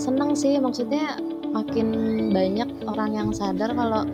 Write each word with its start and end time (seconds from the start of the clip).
seneng 0.00 0.32
sih 0.32 0.56
maksudnya 0.56 1.20
makin 1.52 1.92
banyak 2.32 2.68
orang 2.88 3.10
yang 3.12 3.28
sadar 3.36 3.68
kalau 3.76 4.08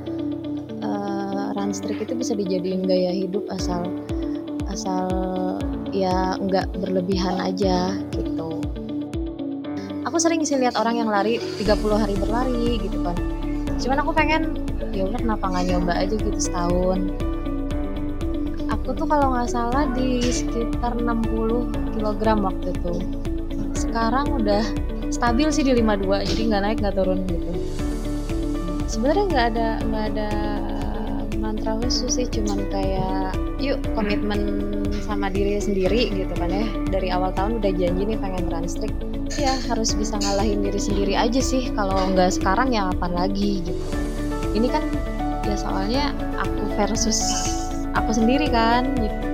uh, 0.82 1.54
run 1.54 1.70
streak 1.70 2.02
itu 2.02 2.18
bisa 2.18 2.34
dijadiin 2.34 2.82
gaya 2.82 3.14
hidup 3.14 3.46
asal 3.54 3.86
asal 4.66 5.06
ya 5.94 6.34
nggak 6.42 6.74
berlebihan 6.82 7.38
aja 7.38 7.94
gitu. 8.10 8.58
Aku 10.10 10.18
sering 10.18 10.42
sih 10.42 10.58
lihat 10.58 10.74
orang 10.74 10.98
yang 10.98 11.08
lari 11.10 11.38
30 11.38 11.70
hari 11.94 12.14
berlari 12.18 12.82
gitu 12.82 12.98
kan. 13.06 13.16
Cuman 13.78 14.02
aku 14.02 14.10
pengen 14.10 14.42
ya 14.90 15.06
udah 15.06 15.22
kenapa 15.22 15.44
nggak 15.54 15.64
nyoba 15.70 15.92
aja 16.02 16.14
gitu 16.18 16.38
setahun? 16.40 17.14
Aku 18.74 18.90
tuh 18.90 19.06
kalau 19.06 19.38
nggak 19.38 19.50
salah 19.54 19.86
di 19.94 20.18
sekitar 20.26 20.98
60 20.98 21.94
kg 21.94 22.22
waktu 22.42 22.68
itu. 22.74 22.94
Sekarang 23.78 24.42
udah 24.42 24.66
stabil 25.10 25.48
sih 25.50 25.64
di 25.64 25.72
52 25.74 26.28
jadi 26.34 26.42
nggak 26.50 26.62
naik 26.62 26.78
nggak 26.82 26.96
turun 26.96 27.20
gitu. 27.28 27.50
Sebenarnya 28.86 29.24
nggak 29.28 29.46
ada 29.54 29.68
nggak 29.84 30.04
ada 30.14 30.30
mantra 31.36 31.72
khusus 31.82 32.16
sih 32.16 32.26
cuman 32.30 32.64
kayak 32.70 33.34
yuk 33.60 33.78
komitmen 33.94 34.72
sama 35.04 35.30
diri 35.30 35.58
sendiri 35.58 36.10
gitu 36.14 36.32
kan 36.38 36.50
ya. 36.50 36.66
Dari 36.90 37.08
awal 37.10 37.34
tahun 37.34 37.62
udah 37.62 37.72
janji 37.74 38.02
nih 38.06 38.18
pengen 38.18 38.46
run 38.50 38.66
streak 38.66 38.94
ya 39.36 39.58
harus 39.66 39.92
bisa 39.92 40.16
ngalahin 40.22 40.62
diri 40.62 40.80
sendiri 40.80 41.14
aja 41.18 41.42
sih. 41.42 41.70
Kalau 41.74 41.98
nggak 42.14 42.38
sekarang 42.38 42.72
ya 42.72 42.88
kapan 42.94 43.12
lagi 43.14 43.62
gitu. 43.66 43.82
Ini 44.54 44.68
kan 44.70 44.84
ya 45.46 45.56
soalnya 45.58 46.04
aku 46.40 46.62
versus 46.74 47.20
aku 47.94 48.10
sendiri 48.14 48.48
kan 48.50 48.86
gitu 48.98 49.25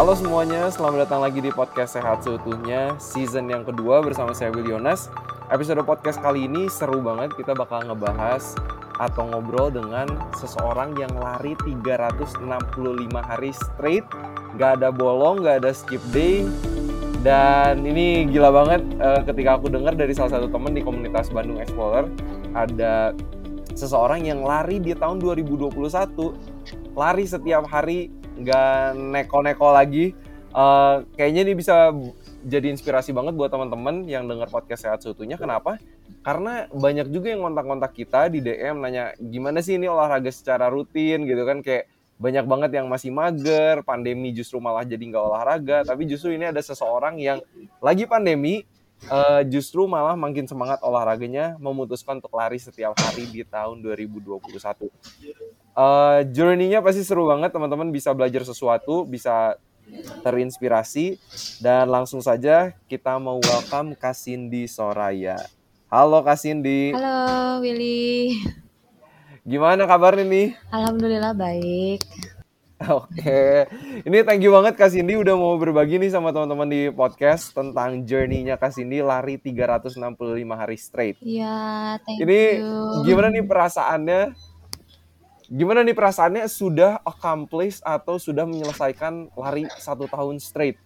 Halo 0.00 0.16
semuanya, 0.16 0.72
selamat 0.72 1.04
datang 1.04 1.20
lagi 1.20 1.44
di 1.44 1.52
podcast 1.52 1.92
Sehat 1.92 2.24
Seutuhnya 2.24 2.96
Season 2.96 3.44
yang 3.52 3.68
kedua 3.68 4.00
bersama 4.00 4.32
saya 4.32 4.48
Will 4.48 4.64
Yonas. 4.64 5.12
Episode 5.52 5.84
podcast 5.84 6.16
kali 6.24 6.48
ini 6.48 6.72
seru 6.72 7.04
banget 7.04 7.36
Kita 7.36 7.52
bakal 7.52 7.84
ngebahas 7.84 8.56
atau 8.96 9.28
ngobrol 9.28 9.68
dengan 9.68 10.08
seseorang 10.40 10.96
yang 10.96 11.12
lari 11.20 11.52
365 11.68 12.40
hari 13.12 13.52
straight 13.52 14.08
Gak 14.56 14.80
ada 14.80 14.88
bolong, 14.88 15.44
gak 15.44 15.68
ada 15.68 15.76
skip 15.76 16.00
day 16.16 16.48
Dan 17.20 17.84
ini 17.84 18.24
gila 18.24 18.56
banget 18.56 18.80
uh, 19.04 19.20
ketika 19.28 19.60
aku 19.60 19.68
dengar 19.68 19.92
dari 19.92 20.16
salah 20.16 20.40
satu 20.40 20.48
temen 20.48 20.72
di 20.72 20.80
komunitas 20.80 21.28
Bandung 21.28 21.60
Explorer 21.60 22.08
Ada 22.56 23.12
seseorang 23.76 24.24
yang 24.24 24.48
lari 24.48 24.80
di 24.80 24.96
tahun 24.96 25.20
2021 25.20 25.76
Lari 26.96 27.24
setiap 27.28 27.68
hari 27.68 28.19
nggak 28.40 28.96
neko-neko 28.96 29.68
lagi. 29.70 30.16
Uh, 30.50 31.06
kayaknya 31.14 31.46
ini 31.46 31.54
bisa 31.54 31.94
jadi 32.42 32.74
inspirasi 32.74 33.14
banget 33.14 33.38
buat 33.38 33.54
teman-teman 33.54 34.08
yang 34.10 34.26
dengar 34.26 34.50
podcast 34.50 34.82
sehat 34.82 34.98
seutuhnya. 35.04 35.38
Kenapa? 35.38 35.78
Karena 36.26 36.66
banyak 36.72 37.06
juga 37.12 37.30
yang 37.30 37.46
kontak-kontak 37.46 37.92
kita 37.94 38.26
di 38.32 38.42
DM 38.42 38.82
nanya 38.82 39.14
gimana 39.20 39.62
sih 39.62 39.78
ini 39.78 39.86
olahraga 39.86 40.32
secara 40.34 40.66
rutin 40.66 41.22
gitu 41.22 41.46
kan 41.46 41.62
kayak 41.62 41.86
banyak 42.20 42.44
banget 42.44 42.70
yang 42.76 42.86
masih 42.90 43.08
mager, 43.08 43.80
pandemi 43.80 44.28
justru 44.36 44.60
malah 44.60 44.84
jadi 44.84 45.00
nggak 45.00 45.24
olahraga, 45.24 45.78
tapi 45.88 46.04
justru 46.04 46.36
ini 46.36 46.52
ada 46.52 46.60
seseorang 46.60 47.16
yang 47.16 47.40
lagi 47.80 48.04
pandemi 48.04 48.68
uh, 49.08 49.40
justru 49.48 49.88
malah 49.88 50.18
makin 50.18 50.44
semangat 50.44 50.82
olahraganya 50.84 51.56
memutuskan 51.56 52.20
untuk 52.20 52.34
lari 52.36 52.60
setiap 52.60 52.92
hari 53.00 53.24
di 53.30 53.46
tahun 53.46 53.80
2021. 53.80 54.90
Uh, 55.70 56.20
journey-nya 56.34 56.84
pasti 56.84 57.06
seru 57.06 57.24
banget 57.30 57.54
teman-teman 57.54 57.88
bisa 57.88 58.12
belajar 58.12 58.44
sesuatu, 58.44 59.08
bisa 59.08 59.56
terinspirasi 60.22 61.18
dan 61.58 61.90
langsung 61.90 62.22
saja 62.22 62.74
kita 62.86 63.16
mau 63.18 63.40
welcome 63.40 63.96
Kasindi 63.96 64.68
Soraya. 64.70 65.38
Halo 65.90 66.22
Kasindi. 66.22 66.94
Halo 66.94 67.58
Willy. 67.64 68.38
Gimana 69.42 69.88
kabarnya 69.88 70.26
nih? 70.28 70.48
Alhamdulillah 70.70 71.34
baik. 71.34 72.04
Oke, 72.88 73.68
ini 74.08 74.24
thank 74.24 74.40
you 74.40 74.56
banget 74.56 74.72
Kak 74.72 74.88
Cindy 74.88 75.12
udah 75.12 75.36
mau 75.36 75.52
berbagi 75.60 76.00
nih 76.00 76.16
sama 76.16 76.32
teman-teman 76.32 76.64
di 76.64 76.88
podcast 76.88 77.52
tentang 77.52 78.08
journey-nya 78.08 78.56
Kak 78.56 78.72
Cindy 78.72 79.04
lari 79.04 79.36
365 79.36 80.00
hari 80.48 80.76
straight. 80.80 81.20
Iya, 81.20 82.00
thank 82.00 82.24
ini 82.24 82.64
you. 82.64 83.04
gimana 83.04 83.28
nih 83.28 83.44
perasaannya? 83.44 84.32
Gimana 85.52 85.84
nih 85.84 85.92
perasaannya 85.92 86.48
sudah 86.48 87.04
accomplish 87.04 87.84
atau 87.84 88.16
sudah 88.16 88.48
menyelesaikan 88.48 89.28
lari 89.36 89.68
satu 89.76 90.08
tahun 90.08 90.40
straight? 90.40 90.80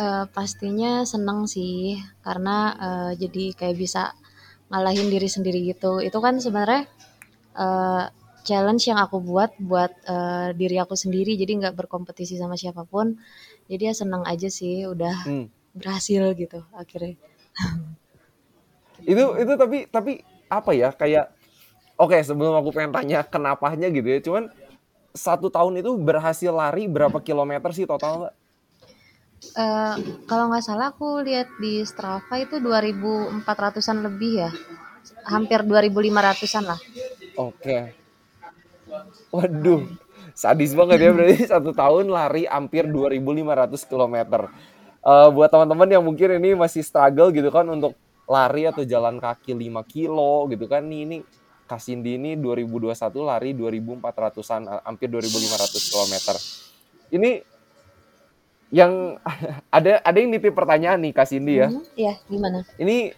Uh, 0.00 0.24
pastinya 0.32 1.04
seneng 1.04 1.44
sih, 1.44 2.00
karena 2.24 2.72
uh, 2.80 3.12
jadi 3.12 3.52
kayak 3.52 3.76
bisa 3.76 4.16
ngalahin 4.72 5.12
diri 5.12 5.28
sendiri 5.28 5.60
gitu. 5.76 6.00
Itu 6.00 6.24
kan 6.24 6.40
sebenarnya 6.40 6.88
uh, 7.52 8.08
challenge 8.48 8.88
yang 8.88 8.96
aku 8.96 9.20
buat 9.20 9.52
buat 9.60 9.92
uh, 10.08 10.56
diri 10.56 10.80
aku 10.80 10.96
sendiri 10.96 11.36
jadi 11.36 11.60
nggak 11.60 11.76
berkompetisi 11.76 12.40
sama 12.40 12.56
siapa 12.56 12.88
pun 12.88 13.20
jadi 13.68 13.92
ya 13.92 13.94
senang 13.94 14.24
aja 14.24 14.48
sih 14.48 14.88
udah 14.88 15.28
hmm. 15.28 15.76
berhasil 15.76 16.32
gitu 16.32 16.64
akhirnya 16.72 17.20
itu 19.04 19.24
itu 19.36 19.52
tapi 19.60 19.78
tapi 19.92 20.12
apa 20.48 20.70
ya 20.72 20.88
kayak 20.96 21.28
oke 22.00 22.16
okay, 22.16 22.24
sebelum 22.24 22.56
aku 22.56 22.72
pengen 22.72 22.96
tanya 22.96 23.20
kenapanya 23.20 23.92
gitu 23.92 24.08
ya 24.08 24.18
cuman 24.24 24.48
satu 25.12 25.52
tahun 25.52 25.84
itu 25.84 25.92
berhasil 26.00 26.48
lari 26.48 26.88
berapa 26.88 27.20
kilometer 27.20 27.68
sih 27.76 27.84
total 27.84 28.32
Uh, 29.54 29.94
kalau 30.26 30.50
nggak 30.50 30.66
salah 30.66 30.90
aku 30.90 31.22
lihat 31.22 31.46
di 31.62 31.86
Strava 31.86 32.42
itu 32.42 32.58
2.400an 32.58 34.02
lebih 34.02 34.42
ya, 34.42 34.50
hampir 35.30 35.62
2.500an 35.62 36.64
lah. 36.66 36.80
Oke, 37.38 37.54
okay. 37.62 37.82
Waduh, 39.34 39.86
sadis 40.32 40.72
banget 40.72 40.98
ya 41.04 41.10
berarti 41.12 41.44
satu 41.46 41.70
tahun 41.72 42.08
lari 42.10 42.48
hampir 42.48 42.88
2.500 42.88 43.90
km. 43.90 44.16
Uh, 44.98 45.28
buat 45.30 45.48
teman-teman 45.48 45.88
yang 45.88 46.04
mungkin 46.04 46.36
ini 46.36 46.58
masih 46.58 46.82
struggle 46.82 47.30
gitu 47.30 47.48
kan 47.48 47.64
untuk 47.70 47.94
lari 48.28 48.68
atau 48.68 48.84
jalan 48.84 49.16
kaki 49.16 49.56
5 49.56 49.80
kilo 49.88 50.44
gitu 50.52 50.68
kan 50.68 50.84
nih 50.84 51.00
ini 51.08 51.18
Kasindi 51.68 52.16
ini 52.16 52.32
2021 52.40 52.96
lari 53.20 53.52
2400-an 53.52 54.88
hampir 54.88 55.12
2500 55.12 55.92
km. 55.92 56.14
Ini 57.12 57.30
yang 58.72 59.20
ada 59.76 60.00
ada 60.00 60.16
yang 60.16 60.32
nitip 60.32 60.56
pertanyaan 60.56 60.96
nih 61.04 61.12
Kasindi 61.12 61.54
ya. 61.60 61.68
Hmm, 61.68 61.84
iya, 61.92 62.16
gimana? 62.24 62.64
Ini 62.80 63.12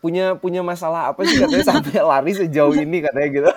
punya 0.00 0.36
punya 0.36 0.60
masalah 0.60 1.10
apa 1.10 1.24
sih 1.26 1.40
katanya 1.40 1.66
sampai 1.74 1.98
lari 2.00 2.32
sejauh 2.36 2.76
ini 2.76 3.02
katanya 3.02 3.28
gitu. 3.30 3.50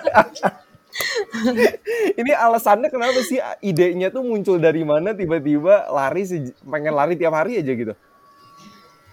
ini 2.20 2.32
alasannya 2.34 2.90
kenapa 2.90 3.22
sih 3.22 3.38
idenya 3.62 4.10
tuh 4.10 4.26
muncul 4.26 4.58
dari 4.58 4.82
mana 4.82 5.14
tiba-tiba 5.14 5.86
lari 5.88 6.26
pengen 6.66 6.94
lari 6.96 7.14
tiap 7.14 7.34
hari 7.36 7.62
aja 7.62 7.72
gitu? 7.72 7.94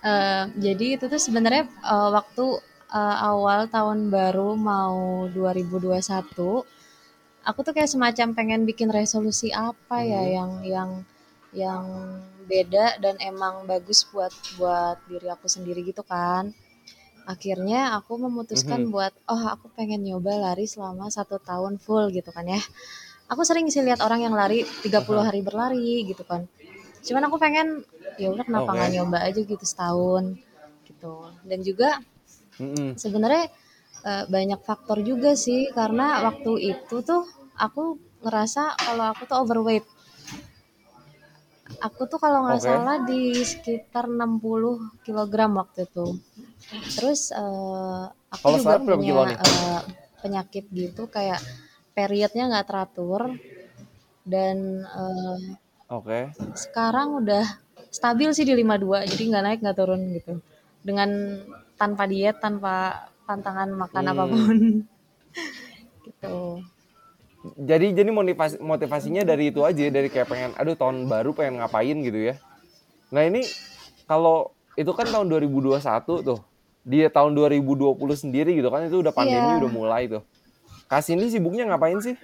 Uh, 0.01 0.49
jadi 0.57 0.97
itu 0.97 1.05
tuh 1.09 1.19
sebenarnya 1.19 1.67
uh, 1.83 2.13
waktu 2.13 2.61
uh, 2.91 3.17
awal 3.33 3.67
tahun 3.67 4.07
baru 4.13 4.55
mau 4.55 5.27
2021 5.33 5.97
aku 7.47 7.59
tuh 7.63 7.73
kayak 7.73 7.91
semacam 7.91 8.27
pengen 8.35 8.61
bikin 8.67 8.91
resolusi 8.91 9.49
apa 9.55 10.03
ya 10.03 10.21
hmm. 10.21 10.31
yang 10.35 10.51
yang 10.63 10.89
yang 11.55 11.85
beda 12.47 12.99
dan 12.99 13.15
emang 13.23 13.63
bagus 13.67 14.07
buat 14.11 14.31
buat 14.59 14.99
diri 15.07 15.27
aku 15.31 15.47
sendiri 15.47 15.83
gitu 15.83 16.03
kan 16.03 16.51
akhirnya 17.27 17.99
aku 17.99 18.15
memutuskan 18.15 18.81
mm 18.81 18.85
-hmm. 18.87 18.95
buat 18.95 19.13
oh 19.27 19.43
aku 19.51 19.67
pengen 19.75 19.99
nyoba 19.99 20.39
lari 20.39 20.63
selama 20.63 21.11
satu 21.11 21.43
tahun 21.43 21.75
full 21.75 22.07
gitu 22.15 22.31
kan 22.31 22.47
ya 22.47 22.61
aku 23.27 23.43
sering 23.43 23.67
sih 23.67 23.83
lihat 23.83 23.99
orang 23.99 24.23
yang 24.23 24.31
lari 24.31 24.63
30 24.63 24.87
hari 25.27 25.43
berlari 25.43 26.07
gitu 26.07 26.23
kan 26.23 26.47
cuman 27.03 27.23
aku 27.27 27.35
pengen 27.35 27.83
ya 28.15 28.31
udah 28.31 28.47
kenapa 28.47 28.71
nggak 28.71 28.89
okay. 28.89 28.95
nyoba 28.95 29.17
aja 29.27 29.41
gitu 29.43 29.65
setahun 29.67 30.39
gitu 30.87 31.27
dan 31.43 31.59
juga 31.67 31.99
mm 32.63 32.67
-hmm. 32.71 32.89
sebenarnya 32.95 33.51
uh, 34.07 34.23
banyak 34.31 34.63
faktor 34.63 35.03
juga 35.03 35.35
sih 35.35 35.67
karena 35.75 36.23
waktu 36.23 36.79
itu 36.79 36.95
tuh 37.03 37.27
aku 37.59 37.99
ngerasa 38.23 38.79
kalau 38.79 39.05
aku 39.11 39.27
tuh 39.27 39.37
overweight 39.43 39.85
aku 41.81 42.09
tuh 42.09 42.19
kalau 42.21 42.47
nggak 42.47 42.61
okay. 42.61 42.69
salah 42.69 42.97
di 43.05 43.21
sekitar 43.41 44.09
60 44.09 45.05
kg 45.05 45.33
waktu 45.53 45.85
itu 45.85 46.07
Terus 46.97 47.31
uh, 47.31 48.09
aku 48.33 48.43
Kalau 48.43 48.57
juga 48.59 48.77
punya 48.81 49.37
uh, 49.37 49.81
penyakit 50.19 50.65
gitu 50.73 51.07
kayak 51.07 51.39
periodnya 51.93 52.49
nggak 52.49 52.67
teratur 52.67 53.37
dan 54.27 54.83
uh, 54.83 55.39
Oke. 55.87 56.03
Okay. 56.03 56.23
sekarang 56.59 57.23
udah 57.23 57.45
stabil 57.87 58.29
sih 58.35 58.43
di 58.43 58.53
52 58.53 59.07
jadi 59.15 59.23
nggak 59.31 59.43
naik 59.47 59.59
nggak 59.63 59.77
turun 59.77 60.01
gitu 60.11 60.43
dengan 60.83 61.09
tanpa 61.79 62.03
diet 62.05 62.37
tanpa 62.43 63.07
pantangan 63.23 63.71
makan 63.71 64.03
hmm. 64.03 64.11
apa 64.13 64.23
pun 64.27 64.57
gitu 66.05 66.37
jadi 67.55 67.93
jadi 67.93 68.09
motivasi 68.09 68.57
motivasinya 68.59 69.21
dari 69.21 69.53
itu 69.53 69.61
aja 69.61 69.83
dari 69.93 70.09
kayak 70.09 70.27
pengen 70.27 70.51
aduh 70.57 70.73
tahun 70.73 71.05
baru 71.05 71.31
pengen 71.37 71.61
ngapain 71.61 71.97
gitu 72.01 72.33
ya 72.33 72.35
nah 73.13 73.23
ini 73.23 73.45
kalau 74.09 74.51
itu 74.75 74.91
kan 74.93 75.07
tahun 75.07 75.29
2021 75.29 75.79
tuh 76.25 76.39
dia 76.87 77.11
tahun 77.11 77.35
2020 77.35 77.97
sendiri 78.15 78.51
gitu 78.57 78.69
kan 78.71 78.87
itu 78.87 78.99
udah 78.99 79.13
pandemi 79.13 79.57
Iya. 79.57 79.59
udah 79.63 79.71
mulai 79.71 80.03
tuh 80.09 80.23
Kak 80.87 81.03
Cindy 81.03 81.27
sibuknya 81.27 81.67
ngapain 81.67 81.99
sih? 81.99 82.15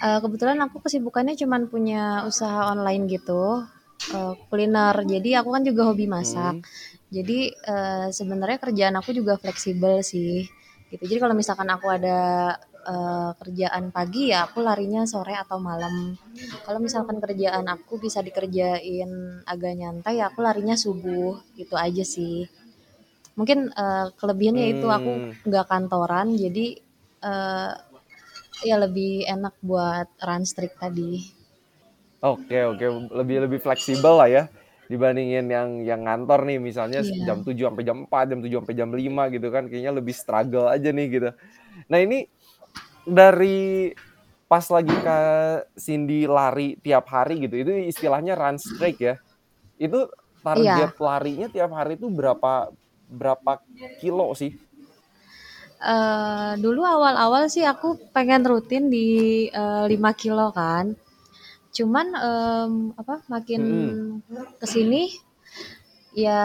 Eh, 0.00 0.18
kebetulan 0.24 0.56
aku 0.64 0.80
kesibukannya 0.80 1.36
cuman 1.36 1.68
punya 1.68 2.24
usaha 2.24 2.72
online 2.72 3.04
gitu, 3.04 3.68
eh, 4.16 4.32
kuliner. 4.48 4.96
Jadi 5.04 5.36
aku 5.36 5.52
kan 5.52 5.60
juga 5.60 5.92
hobi 5.92 6.08
masak. 6.08 6.56
Hmm. 6.56 6.64
Jadi 7.12 7.52
eh, 7.52 8.08
sebenarnya 8.08 8.64
kerjaan 8.64 8.96
aku 8.96 9.12
juga 9.12 9.36
fleksibel 9.36 10.00
sih. 10.00 10.48
Gitu. 10.88 11.04
Jadi 11.04 11.20
kalau 11.20 11.36
misalkan 11.36 11.68
aku 11.68 11.92
ada 11.92 12.56
eh, 12.92 13.30
kerjaan 13.40 13.84
pagi 13.96 14.22
ya 14.32 14.38
aku 14.46 14.58
larinya 14.68 15.02
sore 15.12 15.34
atau 15.44 15.58
malam. 15.68 15.94
Kalau 16.66 16.78
misalkan 16.86 17.18
kerjaan 17.24 17.66
aku 17.74 17.94
bisa 18.04 18.18
dikerjain 18.26 19.10
agak 19.52 19.72
nyantai 19.80 20.14
ya 20.20 20.24
aku 20.30 20.40
larinya 20.46 20.76
subuh. 20.84 21.32
Gitu 21.58 21.74
aja 21.86 22.04
sih. 22.14 22.36
Mungkin 23.38 23.58
eh, 23.82 24.06
kelebihannya 24.20 24.66
itu 24.74 24.86
aku 24.98 25.12
Hmm. 25.12 25.32
nggak 25.48 25.66
kantoran 25.72 26.28
jadi 26.44 26.66
eh, 27.30 27.70
ya 28.68 28.76
lebih 28.84 29.12
enak 29.34 29.54
buat 29.68 30.08
run 30.26 30.44
strict 30.50 30.76
tadi. 30.84 31.12
Oke 32.22 32.58
oke 32.62 32.86
lebih 33.18 33.36
lebih 33.50 33.58
fleksibel 33.58 34.14
lah 34.14 34.28
ya 34.30 34.42
dibandingin 34.86 35.46
yang 35.50 35.68
yang 35.82 36.00
ngantor 36.06 36.46
nih 36.46 36.58
misalnya 36.62 37.02
Iya. 37.02 37.26
jam 37.26 37.42
7 37.42 37.66
sampai 37.66 37.82
jam 37.82 38.06
4, 38.06 38.24
jam 38.30 38.38
7 38.38 38.56
sampai 38.62 38.76
jam 38.78 38.90
5 38.94 39.26
gitu 39.34 39.48
kan 39.50 39.66
kayaknya 39.66 39.92
lebih 39.98 40.14
struggle 40.14 40.70
aja 40.70 40.88
nih 40.94 41.06
gitu. 41.18 41.28
Nah 41.90 41.98
ini 42.02 42.26
dari 43.06 43.90
pas 44.50 44.66
lagi 44.68 44.96
Kak 45.00 45.72
Cindy 45.80 46.28
lari 46.28 46.76
tiap 46.84 47.08
hari 47.08 47.34
gitu 47.48 47.56
itu 47.64 47.72
istilahnya 47.92 48.34
run 48.36 48.56
streak 48.60 48.96
ya. 49.00 49.14
Itu 49.80 50.08
target 50.44 50.90
Iya. 50.90 50.92
larinya 51.00 51.46
tiap 51.52 51.70
hari 51.78 51.96
itu 52.00 52.08
berapa 52.12 52.72
berapa 53.08 53.52
kilo 54.00 54.32
sih? 54.36 54.52
Eh, 55.94 56.52
dulu 56.64 56.82
awal-awal 56.94 57.44
sih 57.54 57.64
aku 57.72 57.88
pengen 58.14 58.42
rutin 58.50 58.84
di 58.94 59.06
eh, 59.62 59.84
5 59.92 60.10
kilo 60.22 60.46
kan. 60.58 60.84
Cuman 61.76 62.06
em, 62.28 62.72
apa 63.00 63.14
makin 63.34 63.62
Mm-mm. 63.62 63.96
ke 64.60 64.66
sini 64.74 65.02
ya 66.24 66.40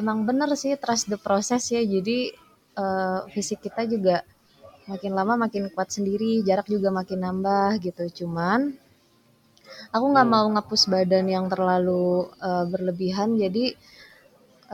emang 0.00 0.18
bener 0.28 0.50
sih 0.62 0.72
trust 0.82 1.06
the 1.12 1.18
process 1.26 1.62
ya. 1.74 1.82
Jadi 1.82 2.18
eh, 2.82 3.18
fisik 3.34 3.58
kita 3.66 3.82
juga 3.92 4.16
makin 4.92 5.12
lama 5.18 5.34
makin 5.44 5.64
kuat 5.74 5.88
sendiri, 5.96 6.32
jarak 6.48 6.66
juga 6.74 6.88
makin 6.98 7.18
nambah 7.26 7.68
gitu. 7.86 8.04
Cuman 8.18 8.60
aku 9.94 10.04
nggak 10.12 10.26
Hmm. 10.26 10.34
mau 10.34 10.46
ngapus 10.54 10.82
badan 10.92 11.26
yang 11.34 11.46
terlalu 11.52 12.04
eh, 12.48 12.64
berlebihan. 12.72 13.28
Jadi 13.42 13.64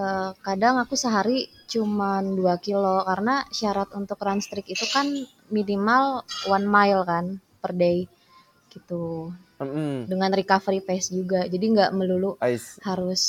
eh, 0.05 0.31
kadang 0.47 0.75
aku 0.83 0.95
sehari 1.05 1.39
cuman 1.73 2.23
2 2.39 2.55
kilo 2.67 2.97
karena 3.11 3.35
syarat 3.59 3.89
untuk 4.01 4.19
run 4.27 4.41
streak 4.47 4.67
itu 4.75 4.87
kan 4.95 5.07
minimal 5.57 6.05
one 6.55 6.67
mile 6.75 7.03
kan 7.11 7.25
per 7.62 7.73
day 7.83 7.99
gitu 8.75 9.05
dengan 10.11 10.31
recovery 10.41 10.81
pace 10.89 11.09
juga 11.19 11.41
jadi 11.53 11.67
nggak 11.75 11.91
melulu 11.99 12.31
I 12.41 12.55
see. 12.57 12.81
harus 12.89 13.23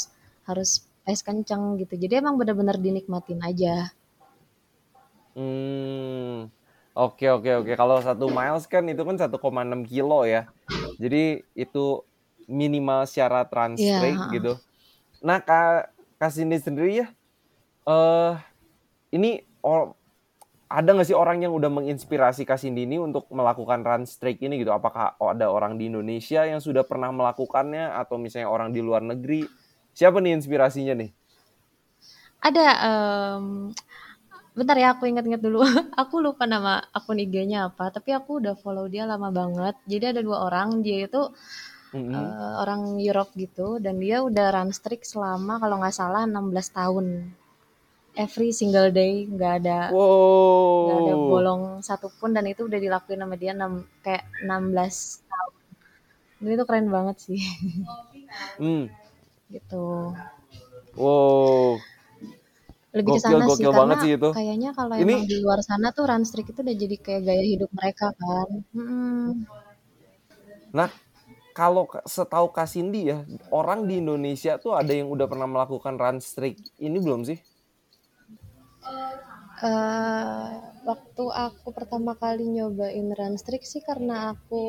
harus 0.50 0.70
pace 1.06 1.24
kenceng 1.28 1.64
gitu 1.82 1.94
jadi 2.04 2.14
emang 2.22 2.36
bener-bener 2.40 2.78
dinikmatin 2.86 3.40
aja 3.50 3.76
Hmm, 5.36 6.50
oke 6.98 7.26
oke 7.30 7.52
oke. 7.64 7.72
Kalau 7.78 8.02
satu 8.02 8.26
miles 8.34 8.66
kan 8.66 8.84
itu 8.90 9.02
kan 9.06 9.16
1,6 9.22 9.82
kilo 9.86 10.26
ya. 10.26 10.50
Jadi 10.98 11.46
itu 11.54 12.02
minimal 12.50 13.06
syarat 13.06 13.52
run 13.54 13.78
heeh. 13.78 14.18
gitu. 14.34 14.58
Nah, 15.22 15.38
Kak, 15.44 15.94
Cindy 16.34 16.58
sendiri 16.58 17.06
ya, 17.06 17.08
eh 17.86 18.34
ini 19.14 19.46
or- 19.62 19.94
ada 20.68 20.92
nggak 20.92 21.08
sih 21.08 21.16
orang 21.16 21.40
yang 21.40 21.56
udah 21.56 21.72
menginspirasi 21.72 22.44
Kak 22.44 22.60
Cindy 22.60 22.84
ini 22.84 23.00
untuk 23.00 23.30
melakukan 23.32 23.86
run 23.88 24.04
streak 24.04 24.44
ini 24.44 24.60
gitu? 24.60 24.74
Apakah 24.76 25.16
ada 25.16 25.48
orang 25.48 25.80
di 25.80 25.88
Indonesia 25.88 26.44
yang 26.44 26.60
sudah 26.60 26.84
pernah 26.84 27.14
melakukannya 27.14 27.94
atau 27.96 28.20
misalnya 28.20 28.52
orang 28.52 28.76
di 28.76 28.84
luar 28.84 29.00
negeri? 29.00 29.48
Siapa 29.96 30.20
nih 30.20 30.36
inspirasinya 30.36 30.94
nih? 30.98 31.12
ada 32.38 32.68
em, 32.86 33.74
bentar 34.58 34.78
ya 34.84 34.88
aku 34.98 35.04
inget-inget 35.10 35.42
dulu 35.48 35.60
aku 36.02 36.16
lupa 36.26 36.44
nama 36.54 36.74
akun 36.98 37.22
IG-nya 37.24 37.60
apa 37.70 37.86
tapi 37.96 38.10
aku 38.20 38.32
udah 38.42 38.56
follow 38.64 38.86
dia 38.94 39.04
lama 39.12 39.30
banget 39.40 39.76
jadi 39.92 40.06
ada 40.18 40.22
dua 40.28 40.38
orang 40.48 40.70
dia 40.86 40.98
itu 41.08 41.22
Mm-mm. 41.96 42.12
eh, 42.18 42.54
orang 42.64 42.82
Europe 43.08 43.32
gitu 43.44 43.68
dan 43.86 43.96
dia 44.04 44.18
udah 44.28 44.46
run 44.56 44.70
streak 44.78 45.04
selama 45.12 45.54
kalau 45.62 45.76
nggak 45.82 45.96
salah 46.00 46.22
16 46.26 46.68
tahun 46.80 47.06
every 48.18 48.50
single 48.60 48.90
day 49.00 49.14
nggak 49.34 49.54
ada 49.64 49.80
nggak 50.84 50.98
ada 51.04 51.14
Wow. 51.16 51.28
bolong 51.32 51.64
satupun 51.88 52.30
dan 52.36 52.46
itu 52.52 52.62
udah 52.70 52.80
dilakuin 52.86 53.22
sama 53.24 53.36
dia 53.42 53.52
enam 53.58 53.74
kayak 54.06 54.24
16 54.46 54.96
tahun 55.32 55.54
dan 56.42 56.50
itu 56.56 56.64
keren 56.70 56.88
banget 56.96 57.18
sih 57.26 57.42
Hmm. 58.62 58.86
gitu 59.54 59.86
Wow. 60.98 61.78
Lebih 62.98 63.14
ke 63.18 63.22
Gokil, 63.22 63.28
sana 63.28 63.46
sih 63.58 63.66
gokil 63.66 63.72
karena 63.76 63.78
banget 63.80 63.98
sih 64.04 64.12
itu. 64.18 64.30
kayaknya 64.34 64.70
kalau 64.78 64.96
Ini 65.02 65.16
emang 65.16 65.22
di 65.30 65.36
luar 65.44 65.60
sana 65.70 65.88
tuh 65.96 66.06
run 66.10 66.24
streak 66.30 66.48
itu 66.52 66.60
udah 66.66 66.76
jadi 66.84 66.96
kayak 67.06 67.22
gaya 67.28 67.44
hidup 67.54 67.70
mereka 67.80 68.06
kan 68.22 68.48
Mm-mm. 68.78 69.48
Nah, 70.78 70.90
kalau 71.58 71.84
ka- 71.92 72.06
setahu 72.16 72.48
Kak 72.56 72.68
Cindy 72.74 73.02
ya, 73.12 73.20
orang 73.60 73.80
di 73.90 73.94
Indonesia 74.04 74.54
tuh 74.64 74.74
ada 74.82 74.94
yang 75.00 75.10
udah 75.16 75.28
pernah 75.32 75.48
melakukan 75.54 75.96
run 76.02 76.18
streak 76.30 76.58
ini 76.88 76.98
belum 77.06 77.22
sih? 77.30 77.40
Eh, 79.72 80.50
waktu 80.90 81.24
aku 81.46 81.68
pertama 81.78 82.12
kali 82.24 82.46
nyobain 82.56 83.08
run 83.18 83.36
streak 83.42 83.64
sih 83.72 83.82
karena 83.90 84.16
aku 84.34 84.62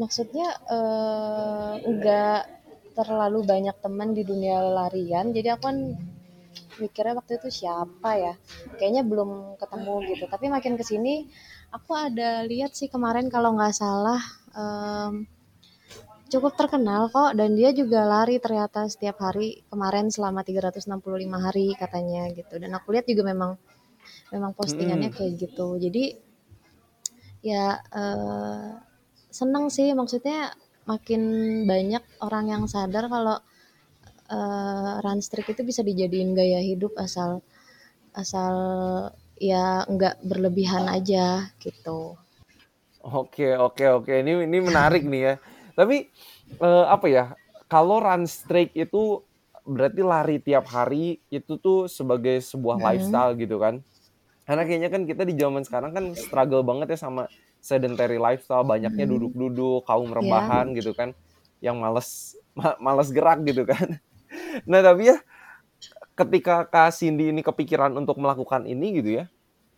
maksudnya 0.00 0.48
eh, 0.76 1.72
nggak 1.92 2.40
terlalu 2.98 3.40
banyak 3.52 3.76
teman 3.84 4.10
di 4.16 4.22
dunia 4.30 4.58
larian 4.78 5.26
jadi 5.36 5.48
aku 5.54 5.62
kan 5.70 5.78
mikirnya 6.78 7.14
waktu 7.18 7.38
itu 7.42 7.48
siapa 7.62 8.10
ya? 8.18 8.34
Kayaknya 8.78 9.02
belum 9.06 9.60
ketemu 9.60 9.94
gitu. 10.14 10.24
Tapi 10.30 10.46
makin 10.50 10.74
ke 10.78 10.84
sini 10.86 11.26
aku 11.74 11.92
ada 11.92 12.44
lihat 12.46 12.72
sih 12.72 12.88
kemarin 12.88 13.28
kalau 13.28 13.54
nggak 13.56 13.74
salah 13.76 14.20
em, 14.56 15.26
cukup 16.32 16.54
terkenal 16.54 17.08
kok. 17.08 17.34
Dan 17.34 17.54
dia 17.58 17.70
juga 17.74 18.04
lari 18.04 18.38
ternyata 18.38 18.86
setiap 18.86 19.18
hari 19.22 19.64
kemarin 19.70 20.10
selama 20.12 20.44
365 20.46 20.92
hari 21.34 21.74
katanya 21.74 22.30
gitu. 22.32 22.54
Dan 22.60 22.70
aku 22.76 22.94
lihat 22.94 23.06
juga 23.08 23.22
memang 23.26 23.56
memang 24.32 24.52
postingannya 24.56 25.10
kayak 25.12 25.32
gitu. 25.40 25.76
Jadi 25.80 26.04
ya 27.42 27.80
eh, 27.80 28.70
seneng 29.32 29.70
sih. 29.72 29.90
Maksudnya 29.92 30.52
makin 30.88 31.22
banyak 31.68 32.00
orang 32.24 32.44
yang 32.48 32.62
sadar 32.64 33.12
kalau 33.12 33.36
eh, 34.36 34.92
run 35.04 35.20
streak 35.26 35.48
itu 35.54 35.62
bisa 35.70 35.82
dijadiin 35.88 36.30
gaya 36.38 36.60
hidup 36.70 36.92
asal 37.04 37.30
asal 38.22 38.54
ya 39.50 39.64
nggak 39.94 40.16
berlebihan 40.28 40.84
aja 40.96 41.26
gitu 41.64 42.00
Oke, 42.98 43.54
oke, 43.54 43.84
oke. 44.02 44.10
Ini 44.22 44.44
ini 44.50 44.58
menarik 44.58 45.06
nih 45.06 45.20
ya. 45.22 45.34
Tapi 45.78 46.10
eh, 46.62 46.84
apa 46.90 47.06
ya? 47.06 47.24
Kalau 47.70 48.02
run 48.02 48.26
streak 48.26 48.74
itu 48.74 49.22
berarti 49.68 50.00
lari 50.02 50.36
tiap 50.42 50.66
hari 50.72 51.20
itu 51.30 51.60
tuh 51.60 51.86
sebagai 51.86 52.40
sebuah 52.42 52.78
Mm. 52.78 52.82
lifestyle 52.82 53.36
gitu 53.38 53.60
kan? 53.62 53.84
Karena 54.46 54.62
kayaknya 54.68 54.90
kan 54.94 55.02
kita 55.08 55.22
di 55.28 55.34
zaman 55.38 55.62
sekarang 55.66 55.92
kan 55.96 56.04
struggle 56.18 56.62
banget 56.66 56.96
ya 56.96 56.98
sama 57.00 57.28
sedentary 57.62 58.18
lifestyle, 58.20 58.66
banyaknya 58.66 59.06
Mm. 59.06 59.10
duduk-duduk, 59.10 59.86
kaum 59.88 60.10
ya 60.20 60.50
rebahan 60.50 60.74
gitu 60.76 60.92
kan, 60.96 61.14
yang 61.64 61.78
males 61.80 62.34
ma- 62.58 62.78
males 62.82 63.10
gerak 63.14 63.42
gitu 63.46 63.64
kan. 63.68 63.98
Nah, 64.68 64.80
tapi 64.84 65.10
ya 65.12 65.16
ketika 66.18 66.66
Kak 66.66 66.90
Cindy 66.94 67.30
ini 67.30 67.40
kepikiran 67.46 67.94
untuk 67.94 68.18
melakukan 68.18 68.66
ini 68.66 68.98
gitu 68.98 69.10
ya, 69.22 69.24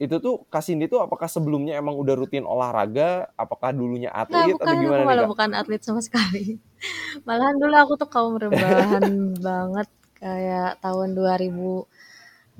itu 0.00 0.16
tuh 0.16 0.48
Kak 0.48 0.64
Cindy 0.64 0.88
tuh 0.88 1.04
apakah 1.04 1.28
sebelumnya 1.28 1.76
emang 1.76 1.94
udah 2.00 2.14
rutin 2.16 2.48
olahraga? 2.48 3.28
Apakah 3.36 3.76
dulunya 3.76 4.08
atlet 4.08 4.56
atau 4.56 4.64
bukan 4.64 4.72
aku 4.72 4.80
gimana 4.80 5.02
nih 5.04 5.08
malah 5.08 5.26
Kak? 5.26 5.32
bukan 5.32 5.50
atlet 5.52 5.82
sama 5.84 6.00
sekali 6.00 6.56
malahan 7.28 7.56
dulu 7.60 7.76
aku 7.76 7.92
tuh 8.00 8.08
kaum 8.08 8.34
rebahan 8.40 9.04
banget 9.48 9.88
kayak 10.16 10.80
tahun 10.80 11.16
2000 11.16 11.84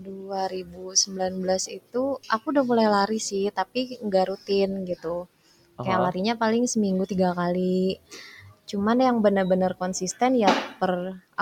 2019 0.01 1.77
itu 1.77 2.03
aku 2.25 2.45
udah 2.57 2.65
mulai 2.65 2.89
lari 2.89 3.21
sih 3.21 3.53
tapi 3.53 4.01
nggak 4.01 4.33
rutin 4.33 4.89
gitu 4.89 5.29
kayak 5.81 6.01
Aha. 6.01 6.05
larinya 6.09 6.35
paling 6.41 6.65
seminggu 6.65 7.05
tiga 7.05 7.37
kali 7.37 8.01
cuman 8.71 8.99
yang 9.07 9.17
benar-benar 9.25 9.73
konsisten 9.83 10.31
ya 10.45 10.53
per 10.81 10.93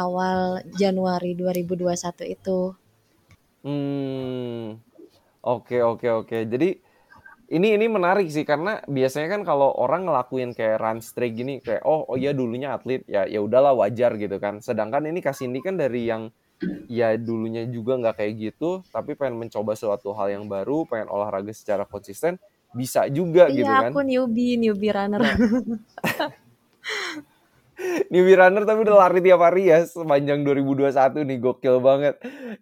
awal 0.04 0.38
Januari 0.80 1.32
2021 1.36 2.34
itu 2.36 2.58
Hmm, 3.66 4.78
oke 5.42 5.76
oke 5.82 6.08
oke. 6.24 6.38
Jadi 6.46 6.68
ini 7.48 7.68
ini 7.76 7.86
menarik 7.88 8.28
sih 8.28 8.44
karena 8.46 8.78
biasanya 8.86 9.28
kan 9.38 9.42
kalau 9.42 9.72
orang 9.74 10.06
ngelakuin 10.06 10.52
kayak 10.52 10.78
run 10.78 10.98
streak 11.00 11.32
gini 11.34 11.54
kayak 11.64 11.82
oh 11.88 12.04
oh 12.06 12.16
ya 12.20 12.30
dulunya 12.36 12.76
atlet 12.76 13.02
ya 13.08 13.24
ya 13.26 13.40
udahlah 13.42 13.74
wajar 13.74 14.14
gitu 14.20 14.36
kan. 14.38 14.62
Sedangkan 14.62 15.10
ini 15.10 15.20
Kasindi 15.24 15.58
kan 15.64 15.74
dari 15.80 16.06
yang 16.06 16.30
ya 16.90 17.14
dulunya 17.18 17.66
juga 17.70 17.98
nggak 18.02 18.16
kayak 18.18 18.32
gitu 18.50 18.82
tapi 18.90 19.14
pengen 19.14 19.38
mencoba 19.46 19.72
suatu 19.78 20.10
hal 20.14 20.28
yang 20.34 20.44
baru, 20.50 20.86
pengen 20.90 21.08
olahraga 21.10 21.52
secara 21.54 21.84
konsisten 21.86 22.38
bisa 22.74 23.08
juga 23.08 23.48
gitu 23.48 23.64
Iya, 23.64 23.88
kan. 23.88 23.92
aku 23.92 24.00
newbie, 24.04 24.60
newbie 24.60 24.92
runner. 24.92 25.22
Newbie 28.12 28.36
runner 28.36 28.64
tapi 28.68 28.80
udah 28.84 28.96
lari 29.06 29.20
tiap 29.24 29.40
hari 29.40 29.70
ya 29.70 29.78
sepanjang 29.86 30.42
2021 30.44 31.22
nih 31.24 31.38
gokil 31.40 31.76
banget. 31.80 32.14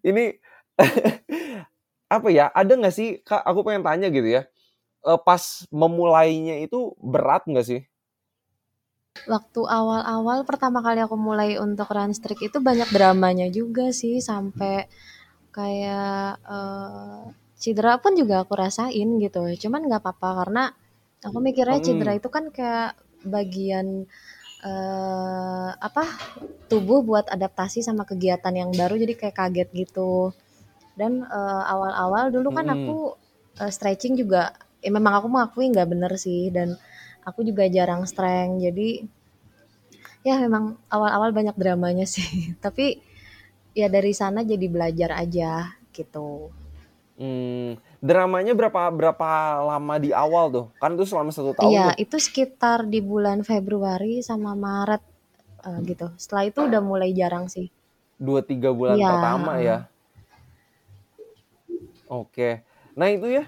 Ini 0.05 0.37
apa 2.17 2.29
ya? 2.31 2.47
Ada 2.55 2.73
nggak 2.79 2.95
sih 2.95 3.09
kak? 3.27 3.43
Aku 3.43 3.61
pengen 3.67 3.83
tanya 3.87 4.09
gitu 4.13 4.27
ya. 4.29 4.43
eh, 5.07 5.21
pas 5.25 5.43
memulainya 5.73 6.61
itu 6.65 6.95
berat 7.01 7.43
nggak 7.49 7.67
sih? 7.67 7.81
Waktu 9.35 9.61
awal-awal 9.79 10.39
pertama 10.51 10.79
kali 10.87 11.01
aku 11.07 11.17
mulai 11.29 11.51
untuk 11.67 11.89
run 11.97 12.13
streak 12.19 12.41
itu 12.49 12.59
banyak 12.69 12.89
dramanya 12.97 13.47
juga 13.59 13.87
sih 14.01 14.15
sampai 14.31 14.75
kayak 15.57 16.31
eh, 16.57 17.23
cedera 17.63 17.93
pun 18.03 18.13
juga 18.21 18.35
aku 18.45 18.53
rasain 18.65 19.09
gitu. 19.25 19.43
Cuman 19.63 19.81
nggak 19.89 20.03
apa-apa 20.05 20.29
karena 20.41 20.63
aku 21.27 21.39
mikirnya 21.47 21.79
cedera 21.87 22.13
Hmm. 22.13 22.21
itu 22.21 22.29
kan 22.37 22.45
kayak 22.57 22.91
bagian 23.37 23.87
eh 24.69 25.71
apa 25.89 26.05
tubuh 26.71 27.01
buat 27.09 27.27
adaptasi 27.37 27.79
sama 27.89 28.03
kegiatan 28.11 28.55
yang 28.63 28.71
baru 28.81 28.95
jadi 29.03 29.15
kayak 29.21 29.37
kaget 29.41 29.69
gitu. 29.87 30.33
Dan 31.01 31.13
eh, 31.39 31.65
awal-awal 31.75 32.25
dulu 32.37 32.51
kan 32.59 32.67
Hmm. 32.67 32.77
aku 32.77 33.17
eh, 33.63 33.73
stretching 33.77 34.15
juga 34.21 34.43
ya 34.85 34.91
memang 34.99 35.15
aku 35.21 35.29
mengakui 35.35 35.67
nggak 35.73 35.89
bener 35.93 36.13
sih 36.25 36.43
dan 36.57 36.69
aku 37.29 37.41
juga 37.49 37.65
jarang 37.77 38.03
strength 38.11 38.63
jadi 38.67 38.91
ya 40.27 40.35
memang 40.45 40.77
awal-awal 40.91 41.31
banyak 41.33 41.57
dramanya 41.57 42.07
sih 42.15 42.53
tapi 42.65 43.01
ya 43.77 43.89
dari 43.93 44.13
sana 44.17 44.41
jadi 44.45 44.67
belajar 44.75 45.11
aja 45.23 45.53
gitu 45.97 46.51
Hmm, 47.17 47.81
dramanya 48.09 48.53
berapa 48.61 48.81
berapa 48.99 49.29
lama 49.71 49.95
di 50.05 50.11
awal 50.15 50.45
tuh? 50.57 50.67
Kan 50.81 50.95
itu 50.97 51.05
selama 51.11 51.31
satu 51.35 51.53
tahun 51.59 51.71
iya 51.73 51.87
tuh. 51.91 51.95
itu 52.05 52.17
sekitar 52.27 52.79
di 52.87 53.01
bulan 53.11 53.39
Februari 53.43 54.23
sama 54.23 54.53
Maret 54.55 55.03
eh, 55.67 55.79
gitu 55.91 56.07
setelah 56.23 56.45
itu 56.51 56.61
udah 56.69 56.81
mulai 56.91 57.11
jarang 57.21 57.47
sih 57.55 57.67
Dua 58.17 58.41
tiga 58.41 58.71
bulan 58.73 58.97
iya 58.97 59.09
pertama 59.13 59.53
ya. 59.61 59.79
Oke. 62.09 62.63
Nah 62.99 63.09
itu 63.11 63.27
ya. 63.29 63.45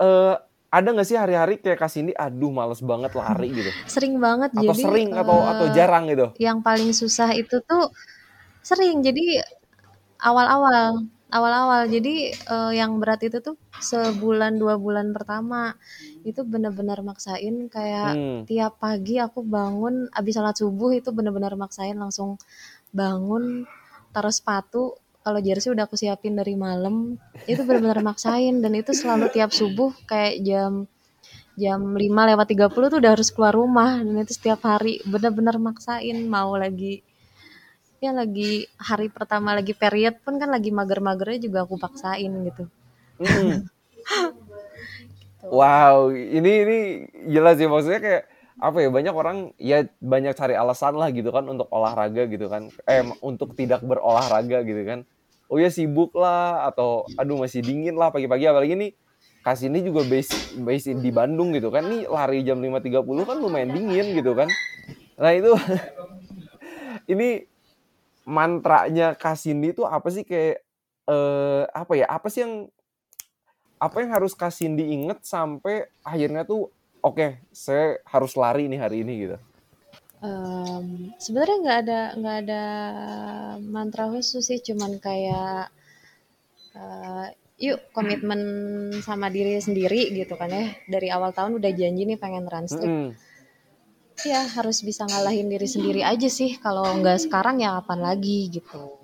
eh 0.00 0.34
ada 0.70 0.88
nggak 0.94 1.08
sih 1.08 1.18
hari-hari 1.18 1.58
kayak 1.58 1.80
Kasindi, 1.82 2.12
aduh 2.14 2.54
males 2.54 2.78
banget 2.80 3.10
lari 3.18 3.48
gitu? 3.58 3.70
sering 3.90 4.14
banget 4.22 4.50
Atau 4.54 4.64
jadi 4.70 4.82
sering 4.86 5.08
atau 5.12 5.38
atau 5.42 5.66
jarang 5.74 6.04
gitu? 6.06 6.26
yang 6.38 6.58
paling 6.62 6.90
susah 6.94 7.34
itu 7.34 7.58
tuh 7.66 7.90
sering 8.62 9.02
jadi 9.02 9.42
awal-awal 10.20 11.04
awal-awal. 11.36 11.86
Jadi 11.90 12.14
eh, 12.34 12.72
yang 12.80 12.98
berat 13.00 13.20
itu 13.26 13.38
tuh 13.42 13.56
sebulan 13.80 14.58
dua 14.62 14.74
bulan 14.76 15.10
pertama. 15.16 15.74
Itu 16.26 16.44
bener-bener 16.44 17.00
maksain 17.00 17.70
kayak 17.72 18.12
Hmm. 18.16 18.42
tiap 18.50 18.76
pagi 18.82 19.16
aku 19.22 19.40
bangun 19.46 20.10
abis 20.12 20.34
sholat 20.36 20.56
subuh 20.58 20.90
itu 20.92 21.08
bener-bener 21.14 21.54
maksain 21.56 21.96
langsung 21.96 22.36
bangun 22.92 23.64
taruh 24.14 24.34
sepatu. 24.34 24.98
Kalau 25.24 25.40
jersey 25.44 25.70
udah 25.74 25.84
aku 25.88 25.96
siapin 26.00 26.34
dari 26.40 26.56
malam 26.56 27.16
itu 27.46 27.60
bener-bener 27.66 28.00
maksain. 28.04 28.60
Dan 28.64 28.72
itu 28.76 28.92
selalu 28.96 29.26
tiap 29.32 29.50
subuh 29.54 29.90
kayak 30.10 30.42
jam 30.44 30.72
jam 31.60 31.80
5 31.94 32.22
lewat 32.30 32.46
30 32.56 32.86
tuh 32.92 32.98
udah 33.02 33.12
harus 33.16 33.28
keluar 33.34 33.54
rumah. 33.54 34.00
Dan 34.00 34.16
itu 34.24 34.32
setiap 34.36 34.60
hari 34.64 35.00
bener-bener 35.06 35.56
maksain 35.60 36.18
mau 36.28 36.52
lagi 36.56 37.04
ya 38.00 38.16
lagi 38.16 38.64
hari 38.80 39.12
pertama 39.12 39.52
lagi 39.52 39.76
period 39.76 40.16
pun 40.24 40.40
kan 40.40 40.48
lagi 40.48 40.72
mager-magernya 40.72 41.38
juga 41.44 41.68
aku 41.68 41.76
paksain 41.76 42.32
gitu. 42.48 42.64
Hmm. 43.20 43.28
Tuh. 43.28 43.60
Wow, 45.40 46.12
ini 46.12 46.52
ini 46.64 46.78
jelas 47.32 47.56
sih 47.56 47.64
maksudnya 47.64 48.00
kayak 48.00 48.22
apa 48.60 48.76
ya 48.84 48.88
banyak 48.92 49.14
orang 49.16 49.38
ya 49.56 49.88
banyak 50.04 50.36
cari 50.36 50.52
alasan 50.52 51.00
lah 51.00 51.08
gitu 51.08 51.32
kan 51.32 51.48
untuk 51.48 51.64
olahraga 51.72 52.28
gitu 52.28 52.44
kan 52.52 52.68
eh 52.84 53.00
untuk 53.24 53.56
tidak 53.56 53.80
berolahraga 53.80 54.60
gitu 54.68 54.84
kan 54.84 55.08
oh 55.48 55.56
ya 55.56 55.72
sibuk 55.72 56.12
lah 56.12 56.68
atau 56.68 57.08
aduh 57.16 57.40
masih 57.40 57.64
dingin 57.64 57.96
lah 57.96 58.12
pagi-pagi 58.12 58.44
apalagi 58.52 58.76
nih 58.76 58.90
kasih 59.40 59.72
ini 59.72 59.80
juga 59.80 60.04
base 60.04 60.60
base 60.60 60.92
di 60.92 61.08
Bandung 61.08 61.56
gitu 61.56 61.72
kan 61.72 61.88
nih 61.88 62.04
lari 62.04 62.44
jam 62.44 62.60
5.30 62.60 63.00
kan 63.24 63.36
lumayan 63.40 63.72
dingin 63.72 64.12
gitu 64.12 64.36
kan 64.36 64.52
nah 65.16 65.32
itu 65.32 65.56
ini 67.16 67.49
mantranya 68.30 69.18
Kasindi 69.18 69.74
itu 69.74 69.82
apa 69.82 70.06
sih? 70.14 70.22
Kayak 70.22 70.62
eh 71.10 71.62
apa 71.66 71.92
ya? 71.98 72.06
Apa 72.06 72.30
sih 72.30 72.46
yang 72.46 72.70
apa 73.80 73.96
yang 74.04 74.10
harus 74.14 74.38
Kasindi 74.38 74.94
inget 74.94 75.26
sampai 75.26 75.88
akhirnya 76.06 76.46
tuh 76.46 76.70
oke 77.02 77.42
saya 77.50 77.98
harus 78.06 78.36
lari 78.38 78.70
nih 78.70 78.80
hari 78.80 79.02
ini 79.02 79.12
gitu? 79.26 79.36
Em, 80.20 81.16
sebenarnya 81.16 81.56
nggak 81.64 81.78
ada 81.88 82.00
nggak 82.20 82.36
ada 82.44 82.64
mantra 83.64 84.04
khusus 84.12 84.44
sih 84.44 84.60
cuman 84.60 85.00
kayak 85.00 85.72
eh, 86.76 87.26
yuk 87.60 87.80
komitmen 87.96 88.40
sama 89.00 89.32
diri 89.32 89.56
sendiri 89.60 90.12
gitu 90.12 90.36
kan 90.36 90.52
ya. 90.52 90.76
Dari 90.84 91.08
awal 91.08 91.32
tahun 91.32 91.56
udah 91.56 91.72
janji 91.72 92.04
nih 92.04 92.20
pengen 92.20 92.44
run 92.52 92.68
streak 92.68 92.84
Mm-mm. 92.88 93.08
Ya 94.26 94.44
harus 94.56 94.84
bisa 94.84 95.06
ngalahin 95.08 95.48
diri 95.48 95.68
sendiri 95.68 96.00
aja 96.04 96.28
sih. 96.28 96.56
Kalau 96.60 96.84
nggak 97.00 97.28
sekarang 97.28 97.60
ya 97.62 97.80
kapan 97.80 98.00
lagi 98.04 98.48
gitu. 98.52 98.96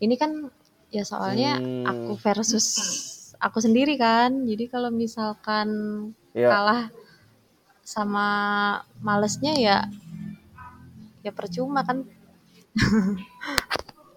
Ini 0.00 0.14
kan 0.16 0.48
ya 0.90 1.04
soalnya 1.04 1.60
aku 1.86 2.16
Hmm, 2.16 2.22
versus 2.24 2.66
aku 3.36 3.60
sendiri 3.60 3.94
kan. 4.00 4.48
Jadi 4.48 4.64
kalau 4.72 4.88
misalkan 4.88 5.68
ya. 6.32 6.48
kalah 6.48 6.82
sama 7.84 8.28
malesnya 9.02 9.52
ya 9.58 9.78
ya 11.20 11.32
percuma 11.34 11.84
kan. 11.84 12.04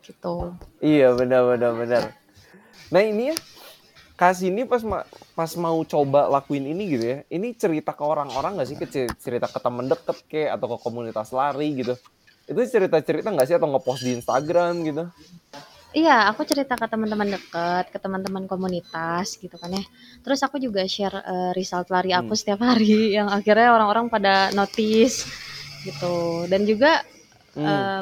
Gitu. 0.04 0.36
Iya 0.84 1.16
benar 1.16 1.48
benar 1.48 1.72
benar. 1.80 2.04
Nah 2.92 3.02
ini 3.08 3.32
ya 3.32 3.36
Kasindi 4.14 4.62
pas 4.70 4.84
ma- 4.86 5.08
pas 5.34 5.52
mau 5.58 5.78
coba 5.94 6.30
lakuin 6.30 6.66
ini 6.70 6.84
gitu 6.94 7.06
ya 7.14 7.18
ini 7.34 7.48
cerita 7.58 7.92
ke 7.98 8.04
orang-orang 8.06 8.52
nggak 8.62 8.68
sih? 8.70 8.78
Ke 8.78 8.86
cer- 8.94 9.16
cerita 9.18 9.48
ke 9.50 9.60
temen 9.66 9.86
deket 9.90 10.18
ke 10.30 10.42
atau 10.56 10.68
ke 10.72 10.78
komunitas 10.86 11.30
lari 11.34 11.68
gitu. 11.82 11.94
Itu 12.46 12.60
cerita-cerita 12.74 13.28
nggak 13.34 13.48
sih? 13.50 13.56
Atau 13.58 13.70
ngepost 13.74 14.02
di 14.06 14.12
Instagram 14.20 14.74
gitu? 14.86 15.04
Iya 15.94 16.26
aku 16.34 16.42
cerita 16.50 16.74
ke 16.74 16.90
teman-teman 16.90 17.30
deket 17.38 17.86
ke 17.94 17.98
teman-teman 18.02 18.50
komunitas 18.50 19.38
gitu 19.38 19.56
kan 19.62 19.70
ya. 19.78 19.84
Terus 20.26 20.42
aku 20.42 20.58
juga 20.58 20.82
share 20.90 21.18
eh, 21.22 21.52
result 21.54 21.88
lari 21.94 22.10
aku 22.18 22.34
Hmm. 22.34 22.40
setiap 22.40 22.60
hari 22.66 22.94
yang 23.18 23.30
akhirnya 23.30 23.70
orang-orang 23.78 24.10
pada 24.10 24.50
notice 24.58 25.30
gitu. 25.86 26.50
Dan 26.50 26.66
juga 26.66 27.06
Hmm. 27.56 27.62
eh, 27.62 28.02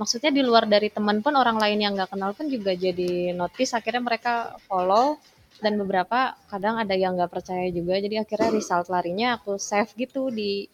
maksudnya 0.00 0.32
di 0.32 0.42
luar 0.44 0.64
dari 0.64 0.88
teman 0.88 1.20
pun 1.20 1.36
orang 1.36 1.60
lain 1.60 1.78
yang 1.80 1.92
nggak 1.96 2.12
kenal 2.12 2.32
pun 2.32 2.48
juga 2.48 2.72
jadi 2.72 3.36
notice 3.36 3.76
akhirnya 3.76 4.02
mereka 4.02 4.56
follow. 4.68 5.18
Dan 5.62 5.78
beberapa 5.78 6.34
kadang 6.50 6.74
ada 6.74 6.90
yang 6.90 7.14
nggak 7.14 7.30
percaya 7.30 7.70
juga 7.70 7.94
jadi 8.02 8.26
akhirnya 8.26 8.50
result 8.50 8.90
larinya 8.90 9.38
aku 9.38 9.62
save 9.62 9.94
gitu 9.94 10.26
di 10.26 10.66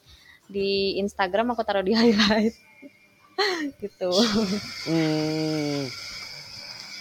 di 0.48 0.96
Instagram 0.96 1.52
aku 1.52 1.60
taruh 1.60 1.84
di 1.84 1.92
highlight. 1.98 2.56
Gitu. 3.76 4.10
Hmm. 4.88 5.84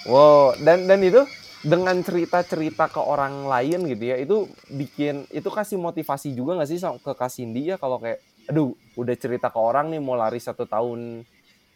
Wow, 0.08 0.56
dan 0.60 0.84
dan 0.84 1.00
itu 1.00 1.24
dengan 1.64 2.00
cerita-cerita 2.00 2.88
ke 2.88 3.02
orang 3.02 3.48
lain 3.48 3.88
gitu 3.88 4.04
ya, 4.04 4.16
itu 4.20 4.52
bikin 4.72 5.26
itu 5.32 5.50
kasih 5.52 5.76
motivasi 5.76 6.32
juga 6.32 6.60
nggak 6.60 6.70
sih 6.70 6.80
ke 6.80 7.12
Kasindi 7.16 7.72
ya? 7.72 7.76
Kalau 7.76 8.00
kayak, 8.00 8.20
aduh, 8.48 8.72
udah 8.96 9.16
cerita 9.18 9.52
ke 9.52 9.60
orang 9.60 9.92
nih 9.92 10.00
mau 10.00 10.16
lari 10.16 10.40
satu 10.40 10.64
tahun 10.64 11.28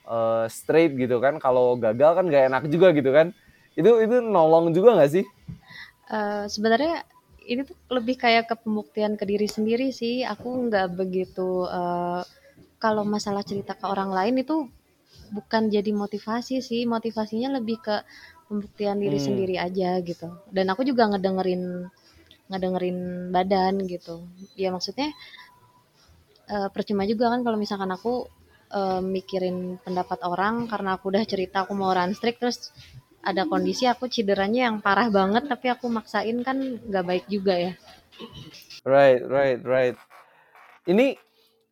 eh, 0.07 0.45
straight 0.51 0.93
gitu 0.97 1.17
kan, 1.23 1.37
kalau 1.41 1.75
gagal 1.77 2.11
kan 2.17 2.25
gak 2.31 2.45
enak 2.49 2.63
juga 2.73 2.87
gitu 2.97 3.11
kan, 3.13 3.27
itu 3.77 3.89
itu 4.03 4.15
nolong 4.23 4.73
juga 4.75 4.97
nggak 4.97 5.11
sih? 5.11 5.25
Eh, 6.11 6.45
sebenarnya 6.51 7.07
ini 7.51 7.61
tuh 7.65 7.77
lebih 7.89 8.15
kayak 8.19 8.43
ke 8.51 8.55
pembuktian 8.63 9.15
ke 9.19 9.23
diri 9.25 9.47
sendiri 9.47 9.89
sih. 9.95 10.15
Aku 10.33 10.67
nggak 10.67 10.87
begitu 10.99 11.65
eh, 11.69 12.21
kalau 12.83 13.03
masalah 13.07 13.43
cerita 13.45 13.73
ke 13.79 13.85
orang 13.87 14.11
lain 14.17 14.35
itu 14.43 14.67
bukan 15.35 15.63
jadi 15.71 15.91
motivasi 15.95 16.59
sih. 16.59 16.81
Motivasinya 16.89 17.49
lebih 17.57 17.77
ke 17.85 17.95
pembuktian 18.51 18.99
diri 18.99 19.17
Hmm. 19.17 19.27
sendiri 19.27 19.55
aja 19.67 19.89
gitu. 20.03 20.27
Dan 20.51 20.65
aku 20.73 20.81
juga 20.83 21.07
ngedengerin 21.11 21.63
ngedengerin 22.51 22.97
badan 23.35 23.73
gitu. 23.87 24.15
Ya 24.59 24.69
maksudnya 24.75 25.09
percuma 26.75 27.07
juga 27.07 27.31
kan 27.31 27.47
kalau 27.47 27.55
misalkan 27.55 27.87
aku 27.95 28.27
eh, 28.71 29.01
mikirin 29.03 29.77
pendapat 29.83 30.19
orang 30.23 30.65
karena 30.71 30.95
aku 30.95 31.11
udah 31.11 31.23
cerita 31.27 31.67
aku 31.67 31.75
mau 31.75 31.91
run 31.91 32.15
streak 32.15 32.39
terus 32.39 32.71
ada 33.21 33.45
kondisi 33.45 33.85
aku 33.85 34.09
cederanya 34.09 34.71
yang 34.71 34.81
parah 34.81 35.11
banget 35.13 35.45
tapi 35.45 35.69
aku 35.69 35.85
maksain 35.91 36.41
kan 36.41 36.57
nggak 36.57 37.05
baik 37.05 37.25
juga 37.29 37.53
ya. 37.53 37.73
Right, 38.81 39.21
right, 39.21 39.61
right. 39.61 39.95
Ini 40.89 41.13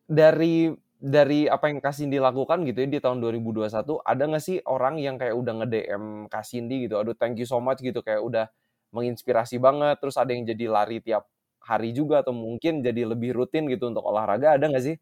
dari 0.06 0.70
dari 1.00 1.48
apa 1.48 1.72
yang 1.72 1.80
Kasindi 1.80 2.20
lakukan 2.20 2.60
gitu 2.68 2.84
ya 2.84 2.88
di 2.92 3.00
tahun 3.00 3.24
2021 3.24 4.04
ada 4.04 4.22
nggak 4.28 4.44
sih 4.44 4.60
orang 4.68 5.00
yang 5.00 5.16
kayak 5.16 5.32
udah 5.32 5.64
nge-DM 5.64 6.28
Kasindi 6.28 6.84
gitu 6.84 7.00
aduh 7.00 7.16
thank 7.16 7.40
you 7.40 7.48
so 7.48 7.56
much 7.56 7.80
gitu 7.80 8.04
kayak 8.04 8.20
udah 8.20 8.52
menginspirasi 8.92 9.56
banget 9.56 9.96
terus 9.96 10.20
ada 10.20 10.28
yang 10.36 10.44
jadi 10.44 10.68
lari 10.68 11.00
tiap 11.00 11.24
hari 11.64 11.96
juga 11.96 12.20
atau 12.20 12.36
mungkin 12.36 12.84
jadi 12.84 13.08
lebih 13.08 13.32
rutin 13.32 13.64
gitu 13.72 13.88
untuk 13.88 14.04
olahraga 14.04 14.60
ada 14.60 14.68
nggak 14.68 14.84
sih? 14.84 14.96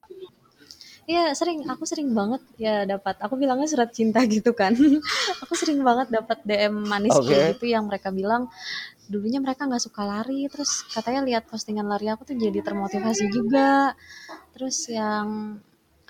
Iya 1.08 1.32
sering, 1.32 1.64
aku 1.64 1.88
sering 1.88 2.12
banget 2.12 2.44
ya 2.60 2.84
dapat. 2.84 3.16
Aku 3.24 3.40
bilangnya 3.40 3.64
surat 3.64 3.88
cinta 3.96 4.20
gitu 4.28 4.52
kan. 4.52 4.76
aku 5.42 5.52
sering 5.56 5.80
banget 5.80 6.12
dapat 6.12 6.44
DM 6.44 6.84
manis 6.84 7.16
Oke. 7.16 7.32
kayak 7.32 7.56
gitu 7.56 7.72
yang 7.72 7.88
mereka 7.88 8.12
bilang 8.12 8.52
dulunya 9.08 9.40
mereka 9.40 9.64
nggak 9.64 9.80
suka 9.80 10.04
lari, 10.04 10.44
terus 10.52 10.84
katanya 10.92 11.24
lihat 11.24 11.48
postingan 11.48 11.88
lari 11.88 12.12
aku 12.12 12.28
tuh 12.28 12.36
jadi 12.36 12.60
termotivasi 12.60 13.24
juga. 13.32 13.96
Terus 14.52 14.84
yang 14.92 15.56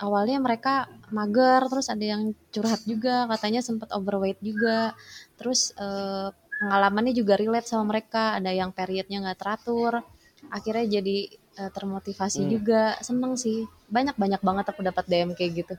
awalnya 0.03 0.43
mereka 0.43 0.91
mager, 1.15 1.63
terus 1.71 1.87
ada 1.95 2.03
yang 2.03 2.35
curhat 2.51 2.83
juga, 2.83 3.31
katanya 3.31 3.63
sempat 3.63 3.95
overweight 3.95 4.43
juga. 4.43 4.99
Terus 5.39 5.79
eh, 5.79 6.35
pengalamannya 6.59 7.15
juga 7.15 7.39
relate 7.39 7.71
sama 7.71 7.87
mereka, 7.95 8.35
ada 8.35 8.51
yang 8.51 8.75
periodnya 8.75 9.31
nggak 9.31 9.39
teratur. 9.39 10.03
Akhirnya 10.51 10.99
jadi 10.99 11.31
eh, 11.59 11.71
termotivasi 11.75 12.47
Hmm. 12.47 12.53
juga, 12.55 12.83
seneng 13.03 13.35
sih. 13.35 13.67
Banyak-banyak 13.91 14.41
banget 14.41 14.65
aku 14.71 14.81
dapat 14.87 15.05
DM 15.11 15.31
kayak 15.35 15.53
gitu. 15.67 15.75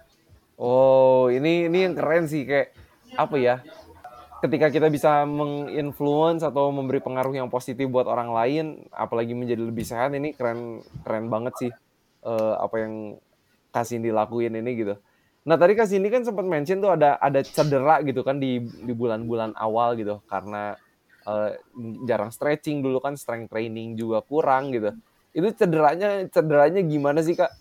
Oh, 0.60 1.32
ini 1.32 1.72
ini 1.72 1.88
yang 1.88 1.96
keren 1.96 2.28
sih 2.28 2.44
kayak 2.44 2.76
apa 3.16 3.36
ya? 3.40 3.56
Ketika 4.40 4.72
kita 4.72 4.88
bisa 4.88 5.28
menginfluence 5.28 6.48
atau 6.48 6.72
memberi 6.72 7.04
pengaruh 7.04 7.36
yang 7.36 7.52
positif 7.52 7.88
buat 7.92 8.08
orang 8.08 8.32
lain, 8.32 8.66
apalagi 8.92 9.36
menjadi 9.36 9.64
lebih 9.64 9.84
sehat, 9.84 10.16
ini 10.16 10.32
keren 10.32 10.80
keren 11.04 11.28
banget 11.28 11.54
sih 11.60 11.72
eh, 12.24 12.54
apa 12.60 12.76
yang 12.80 12.94
Kasindi 13.72 14.10
lakuin 14.12 14.56
ini 14.56 14.72
gitu. 14.80 14.96
Nah 15.48 15.56
tadi 15.60 15.76
Kasindi 15.76 16.08
kan 16.12 16.24
sempat 16.24 16.44
mention 16.48 16.80
tuh 16.80 16.92
ada 16.92 17.20
ada 17.20 17.40
cedera 17.44 18.00
gitu 18.04 18.24
kan 18.24 18.40
di 18.40 18.60
di 18.60 18.94
bulan-bulan 18.96 19.56
awal 19.60 19.96
gitu 20.00 20.24
karena 20.28 20.76
eh, 21.28 21.52
jarang 22.08 22.32
stretching 22.32 22.80
dulu 22.80 23.00
kan 23.04 23.16
strength 23.20 23.52
training 23.52 23.96
juga 24.00 24.24
kurang 24.24 24.72
gitu. 24.72 24.92
Itu 25.38 25.48
cederanya 25.60 26.10
cederanya 26.34 26.82
gimana 26.92 27.20
sih 27.26 27.36
kak? 27.40 27.52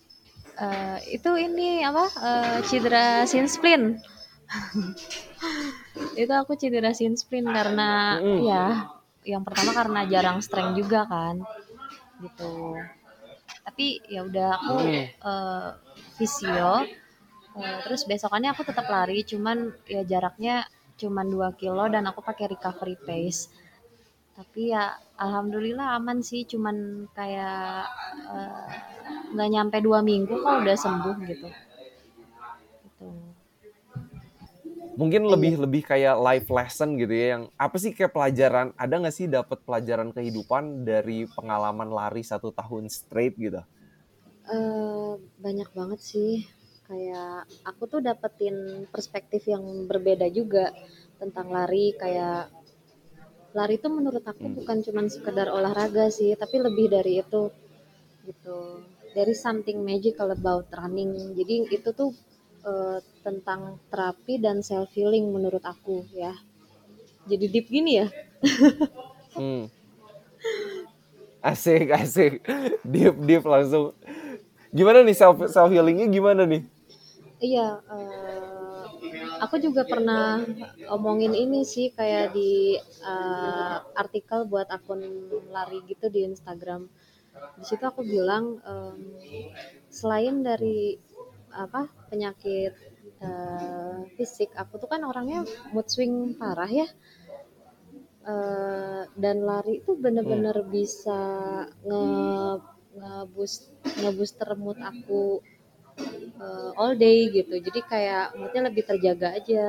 Eh, 0.58 0.96
itu 1.16 1.30
ini 1.46 1.68
apa? 1.90 2.04
eh, 2.28 2.56
cedera 2.68 3.04
shin 3.30 3.46
splint. 3.54 3.86
itu 6.22 6.32
aku 6.42 6.52
cedera 6.60 6.90
shin 6.98 7.14
splint 7.20 7.48
karena 7.58 7.90
Mm-mm. 8.12 8.38
ya 8.50 8.66
yang 9.32 9.42
pertama 9.46 9.70
karena 9.78 10.00
jarang 10.12 10.38
strength 10.46 10.74
juga 10.80 11.00
kan. 11.12 11.36
Gitu. 12.22 12.52
Tapi 13.66 13.86
ya 14.14 14.20
udah 14.28 14.48
aku 14.58 14.76
Mm. 14.88 15.04
eh, 15.30 15.68
visio 16.18 16.72
terus 17.84 18.02
besokannya 18.10 18.50
aku 18.54 18.62
tetap 18.70 18.86
lari 18.94 19.18
cuman 19.30 19.58
ya 19.94 20.02
jaraknya 20.12 20.56
cuman 21.00 21.26
2 21.34 21.48
kilo 21.60 21.84
dan 21.94 22.04
aku 22.10 22.20
pakai 22.28 22.46
recovery 22.54 22.94
pace 23.06 23.40
tapi 24.38 24.70
ya 24.70 24.94
alhamdulillah 25.18 25.98
aman 25.98 26.22
sih 26.22 26.46
cuman 26.46 27.10
kayak 27.10 27.90
eh, 28.30 28.70
nggak 29.34 29.50
nyampe 29.50 29.76
dua 29.82 29.98
minggu 29.98 30.30
kok 30.30 30.62
udah 30.62 30.76
sembuh 30.78 31.16
gitu. 31.26 31.48
Gitu. 32.86 33.08
Mungkin 34.94 35.26
lebih 35.26 35.58
lebih 35.58 35.82
kayak 35.90 36.22
life 36.22 36.46
lesson 36.54 36.94
gitu 37.02 37.10
ya 37.10 37.26
yang 37.34 37.42
apa 37.58 37.82
sih 37.82 37.90
kayak 37.90 38.14
pelajaran 38.14 38.70
ada 38.78 38.94
nggak 38.94 39.16
sih 39.18 39.26
dapat 39.26 39.58
pelajaran 39.66 40.14
kehidupan 40.14 40.86
dari 40.86 41.26
pengalaman 41.26 41.90
lari 41.90 42.22
satu 42.22 42.54
tahun 42.54 42.86
straight 42.86 43.34
gitu? 43.34 43.58
Eh, 44.46 45.12
banyak 45.42 45.70
banget 45.74 45.98
sih. 45.98 46.46
Kayak 46.86 47.42
aku 47.66 47.90
tuh 47.90 48.00
dapetin 48.06 48.86
perspektif 48.86 49.50
yang 49.50 49.66
berbeda 49.90 50.30
juga 50.30 50.70
tentang 51.18 51.50
lari 51.50 51.90
kayak 51.98 52.57
lari 53.56 53.74
itu 53.80 53.88
menurut 53.98 54.24
aku 54.32 54.46
Hmm. 54.46 54.54
bukan 54.58 54.78
cuma 54.86 55.02
sekedar 55.16 55.48
olahraga 55.58 56.04
sih 56.18 56.30
tapi 56.42 56.56
lebih 56.66 56.86
dari 56.96 57.12
itu 57.22 57.42
gitu. 58.28 58.58
There 59.14 59.30
is 59.34 59.40
something 59.46 59.78
magical 59.90 60.28
about 60.38 60.66
running. 60.80 61.12
Jadi 61.38 61.54
itu 61.76 61.90
tuh 62.00 62.10
eh, 62.70 62.98
tentang 63.26 63.60
terapi 63.92 64.34
dan 64.44 64.56
self 64.70 64.90
healing 64.96 65.26
menurut 65.36 65.64
aku 65.74 65.96
ya. 66.24 66.32
Jadi 67.30 67.46
deep 67.54 67.66
gini 67.76 67.92
ya? 68.00 68.08
Hmm. 69.36 69.66
asik 71.42 71.88
asik. 71.94 72.32
Deep 72.84 73.14
deep 73.28 73.44
langsung. 73.46 73.94
Gimana 74.74 75.00
nih 75.06 75.16
self 75.16 75.36
self 75.52 75.70
healingnya 75.72 76.06
gimana 76.10 76.42
nih? 76.48 76.62
Iya, 77.46 77.66
eh, 77.94 78.07
aku 79.44 79.56
juga 79.62 79.82
pernah 79.86 80.42
omongin 80.90 81.32
ini 81.34 81.60
sih 81.62 81.90
kayak 81.94 82.34
di 82.36 82.76
eh, 83.12 83.76
artikel 84.02 84.44
buat 84.50 84.68
akun 84.70 85.00
lari 85.54 85.78
gitu 85.90 86.06
di 86.10 86.20
Instagram. 86.26 86.82
Di 87.58 87.64
situ 87.68 87.84
aku 87.86 88.02
bilang 88.02 88.58
em, 88.66 88.96
selain 89.88 90.42
dari 90.42 90.98
apa 91.54 91.86
penyakit 92.10 92.72
eh, 93.22 93.98
fisik, 94.16 94.50
aku 94.54 94.78
tuh 94.82 94.88
kan 94.92 95.02
orangnya 95.06 95.40
mood 95.74 95.86
swing 95.90 96.34
parah 96.40 96.70
ya. 96.70 96.88
Eh, 98.28 99.02
dan 99.16 99.36
lari 99.48 99.80
itu 99.80 99.92
bener-bener 99.96 100.56
bisa 100.68 101.20
nge 101.86 102.04
nge-boost 102.98 103.62
nge-booster 104.02 104.50
mood 104.58 104.78
aku 104.82 105.40
eh, 106.44 106.70
all 106.80 106.92
day 107.04 107.18
gitu. 107.36 107.54
Jadi 107.66 107.80
kayak 107.92 108.26
moodnya 108.38 108.62
lebih 108.68 108.82
terjaga 108.90 109.28
aja. 109.38 109.66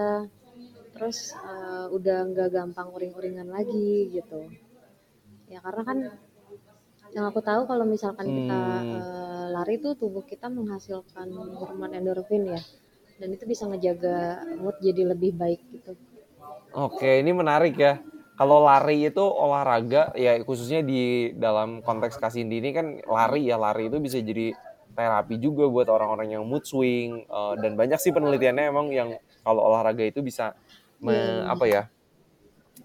Terus 0.96 1.18
eh, 1.52 1.86
udah 1.98 2.18
nggak 2.32 2.50
gampang 2.56 2.88
uring-uringan 2.96 3.48
lagi 3.58 3.92
gitu. 4.18 4.40
Ya 5.54 5.60
karena 5.66 5.84
kan 5.90 5.98
yang 7.16 7.26
aku 7.30 7.40
tahu 7.50 7.62
kalau 7.72 7.86
misalkan 7.94 8.28
kita 8.38 8.60
Hmm. 8.86 8.94
eh, 8.98 9.46
lari 9.56 9.76
tuh 9.84 9.94
tubuh 10.02 10.24
kita 10.32 10.48
menghasilkan 10.58 11.28
hormon 11.60 11.92
endorfin 11.98 12.44
ya. 12.56 12.62
Dan 13.20 13.30
itu 13.36 13.44
bisa 13.52 13.64
ngejaga 13.70 14.18
mood 14.62 14.76
jadi 14.88 15.04
lebih 15.12 15.32
baik 15.42 15.62
gitu. 15.76 15.92
Oke 16.74 17.20
ini 17.22 17.32
menarik 17.34 17.76
ya. 17.78 17.94
Kalau 18.40 18.64
lari 18.64 19.12
itu 19.12 19.20
olahraga 19.20 20.16
ya 20.16 20.32
khususnya 20.48 20.80
di 20.80 21.34
dalam 21.36 21.84
konteks 21.84 22.16
Kasindi 22.16 22.64
ini 22.64 22.70
kan 22.72 22.88
lari 23.04 23.52
ya 23.52 23.60
lari 23.60 23.92
itu 23.92 24.00
bisa 24.00 24.18
jadi 24.24 24.56
terapi 25.00 25.36
juga 25.40 25.64
buat 25.72 25.88
orang-orang 25.88 26.36
yang 26.36 26.44
mood 26.44 26.68
swing 26.68 27.24
eh, 27.24 27.54
dan 27.64 27.72
banyak 27.80 28.00
sih 28.04 28.12
penelitiannya 28.12 28.66
emang 28.74 28.88
yang 28.92 29.10
kalau 29.48 29.64
olahraga 29.72 30.04
itu 30.04 30.20
bisa 30.20 30.52
me- 31.00 31.16
Iya. 31.16 31.54
apa 31.56 31.66
ya 31.72 31.82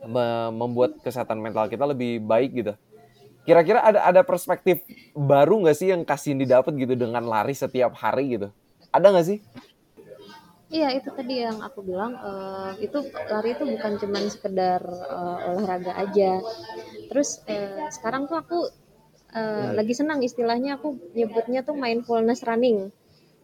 me- 0.04 0.52
membuat 0.54 1.00
kesehatan 1.02 1.38
mental 1.40 1.66
kita 1.72 1.84
lebih 1.88 2.20
baik 2.22 2.50
gitu. 2.54 2.72
Kira-kira 3.44 3.80
ada 3.84 4.00
ada 4.04 4.22
perspektif 4.24 4.80
baru 5.14 5.60
nggak 5.64 5.76
sih 5.76 5.88
yang 5.92 6.02
Kasindi 6.04 6.46
dapat 6.48 6.72
gitu 6.78 6.94
dengan 6.96 7.24
lari 7.24 7.52
setiap 7.56 7.92
hari 7.98 8.38
gitu? 8.38 8.48
Ada 8.94 9.06
nggak 9.12 9.26
sih? 9.26 9.38
Iya 10.74 10.88
itu 10.98 11.06
tadi 11.14 11.34
yang 11.44 11.62
aku 11.62 11.86
bilang 11.86 12.12
eh, 12.18 12.70
itu 12.86 12.98
lari 13.30 13.54
itu 13.54 13.64
bukan 13.68 13.92
cuman 14.00 14.24
sekedar 14.32 14.82
eh, 14.88 15.38
olahraga 15.50 15.92
aja. 16.04 16.40
Terus 17.10 17.30
eh, 17.46 17.86
sekarang 17.94 18.26
tuh 18.30 18.36
aku 18.42 18.58
eh, 19.38 19.68
Hmm. 19.68 19.74
lagi 19.78 19.94
senang 20.00 20.20
istilahnya 20.28 20.70
aku 20.78 20.88
nyebutnya 21.18 21.60
tuh 21.68 21.76
mindfulness 21.84 22.40
running. 22.48 22.78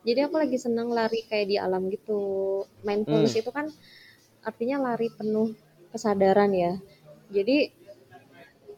Jadi 0.07 0.21
aku 0.27 0.37
lagi 0.43 0.59
senang 0.65 0.89
lari 0.99 1.21
kayak 1.31 1.47
di 1.53 1.57
alam 1.67 1.83
gitu. 1.95 2.21
Mindfulness 2.89 3.35
Hmm. 3.37 3.43
itu 3.43 3.51
kan 3.59 3.67
artinya 4.49 4.77
lari 4.87 5.09
penuh 5.19 5.49
kesadaran 5.93 6.53
ya. 6.65 6.73
Jadi 7.37 7.57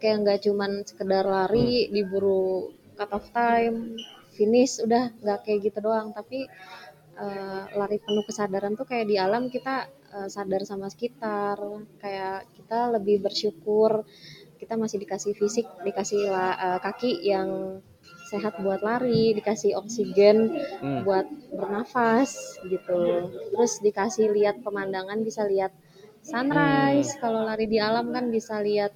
kayak 0.01 0.17
nggak 0.23 0.41
cuman 0.47 0.71
sekedar 0.89 1.25
lari 1.37 1.69
diburu 1.95 2.45
cut 2.99 3.11
off 3.17 3.27
time, 3.37 3.77
finish 4.37 4.73
udah 4.87 5.05
nggak 5.23 5.39
kayak 5.45 5.59
gitu 5.71 5.79
doang, 5.87 6.09
tapi 6.19 6.39
eh, 7.25 7.63
lari 7.81 7.99
penuh 8.05 8.25
kesadaran 8.29 8.75
tuh 8.79 8.87
kayak 8.91 9.07
di 9.11 9.17
alam 9.27 9.45
kita 9.55 9.75
eh, 10.17 10.29
sadar 10.35 10.63
sama 10.71 10.87
sekitar, 10.95 11.59
kayak 12.03 12.39
kita 12.57 12.79
lebih 12.97 13.17
bersyukur 13.27 13.93
kita 14.63 14.75
masih 14.83 14.99
dikasih 15.05 15.33
fisik, 15.41 15.67
dikasih 15.87 16.23
eh, 16.67 16.79
kaki 16.87 17.13
yang 17.33 17.49
sehat 18.31 18.55
buat 18.65 18.81
lari, 18.89 19.25
dikasih 19.39 19.73
oksigen 19.81 20.37
Hmm. 20.81 21.03
buat 21.05 21.27
bernafas 21.59 22.31
gitu. 22.73 23.03
Terus 23.53 23.73
dikasih 23.87 24.27
lihat 24.37 24.57
pemandangan 24.67 25.19
bisa 25.29 25.43
lihat 25.53 25.73
sunrise. 26.31 27.11
Kalau 27.23 27.41
lari 27.49 27.67
di 27.73 27.79
alam 27.89 28.07
kan 28.17 28.25
bisa 28.37 28.57
lihat. 28.69 28.93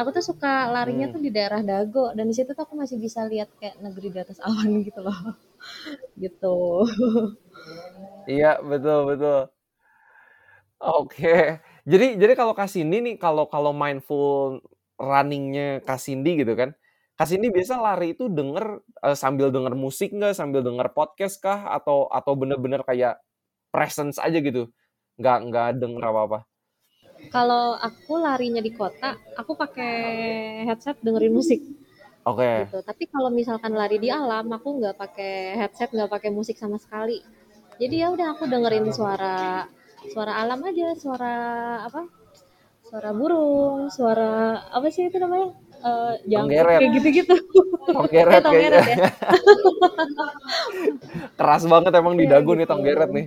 Aku 0.00 0.10
tuh 0.16 0.24
suka 0.24 0.54
larinya 0.74 1.06
Hmm. 1.06 1.14
tuh 1.14 1.20
di 1.26 1.30
daerah 1.36 1.60
Dago 1.70 2.06
dan 2.16 2.24
di 2.30 2.34
situ 2.38 2.50
tuh 2.56 2.64
aku 2.66 2.74
masih 2.82 2.96
bisa 3.02 3.20
lihat 3.32 3.48
kayak 3.60 3.76
negeri 3.84 4.08
di 4.14 4.18
atas 4.24 4.38
awan 4.48 4.70
gitu 4.88 5.00
loh. 5.06 5.18
gitu. 6.18 6.54
Iya 8.32 8.50
betul 8.70 8.98
betul. 9.08 9.38
Oke, 10.80 11.60
Jadi 11.84 12.16
jadi 12.20 12.32
kalau 12.36 12.56
Kasindi 12.56 12.96
nih 13.04 13.14
kalau 13.20 13.44
kalau 13.52 13.72
mindful 13.76 14.60
runningnya 15.00 15.80
Kasindi 15.82 16.44
gitu 16.44 16.52
kan. 16.52 16.76
Kasindi 17.16 17.52
biasa 17.52 17.80
lari 17.80 18.16
itu 18.16 18.28
denger 18.28 18.80
uh, 19.04 19.16
sambil 19.16 19.52
denger 19.52 19.76
musik 19.76 20.12
nggak, 20.12 20.36
sambil 20.36 20.60
denger 20.64 20.92
podcast 20.92 21.40
kah 21.40 21.68
atau 21.68 22.08
atau 22.08 22.32
bener-bener 22.36 22.80
kayak 22.84 23.20
presence 23.72 24.20
aja 24.20 24.40
gitu. 24.40 24.68
Nggak 25.20 25.38
nggak 25.48 25.68
denger 25.80 26.04
apa-apa. 26.04 26.38
Kalau 27.28 27.76
aku 27.76 28.16
larinya 28.16 28.64
di 28.64 28.72
kota, 28.72 29.12
aku 29.36 29.52
pakai 29.52 29.92
headset 30.64 30.96
dengerin 31.04 31.36
musik. 31.36 31.60
Oke. 32.24 32.40
Okay. 32.40 32.56
Gitu. 32.68 32.80
Tapi 32.80 33.04
kalau 33.12 33.28
misalkan 33.28 33.76
lari 33.76 34.00
di 34.00 34.08
alam, 34.08 34.48
aku 34.48 34.80
nggak 34.80 34.96
pakai 34.96 35.60
headset, 35.60 35.92
nggak 35.92 36.08
pakai 36.08 36.32
musik 36.32 36.56
sama 36.56 36.80
sekali. 36.80 37.20
Jadi 37.76 38.00
ya 38.00 38.12
udah 38.12 38.36
aku 38.36 38.48
dengerin 38.48 38.88
suara 38.92 39.68
suara 40.08 40.40
alam 40.40 40.64
aja, 40.64 40.96
suara 40.96 41.34
apa? 41.84 42.19
Suara 42.90 43.14
burung, 43.14 43.86
suara 43.86 44.66
apa 44.66 44.90
sih 44.90 45.06
itu 45.06 45.22
namanya? 45.22 45.54
Uh, 45.78 46.18
kayak 46.26 46.90
gitu-gitu. 46.98 47.34
Tonggeret 47.86 48.42
kayaknya. 48.42 48.82
ya. 48.82 49.08
Keras 51.38 51.70
banget 51.70 51.94
emang 51.94 52.18
di 52.18 52.26
dagu 52.26 52.50
gitu. 52.52 52.58
nih 52.58 52.66
tonggeret 52.66 53.10
nih. 53.16 53.26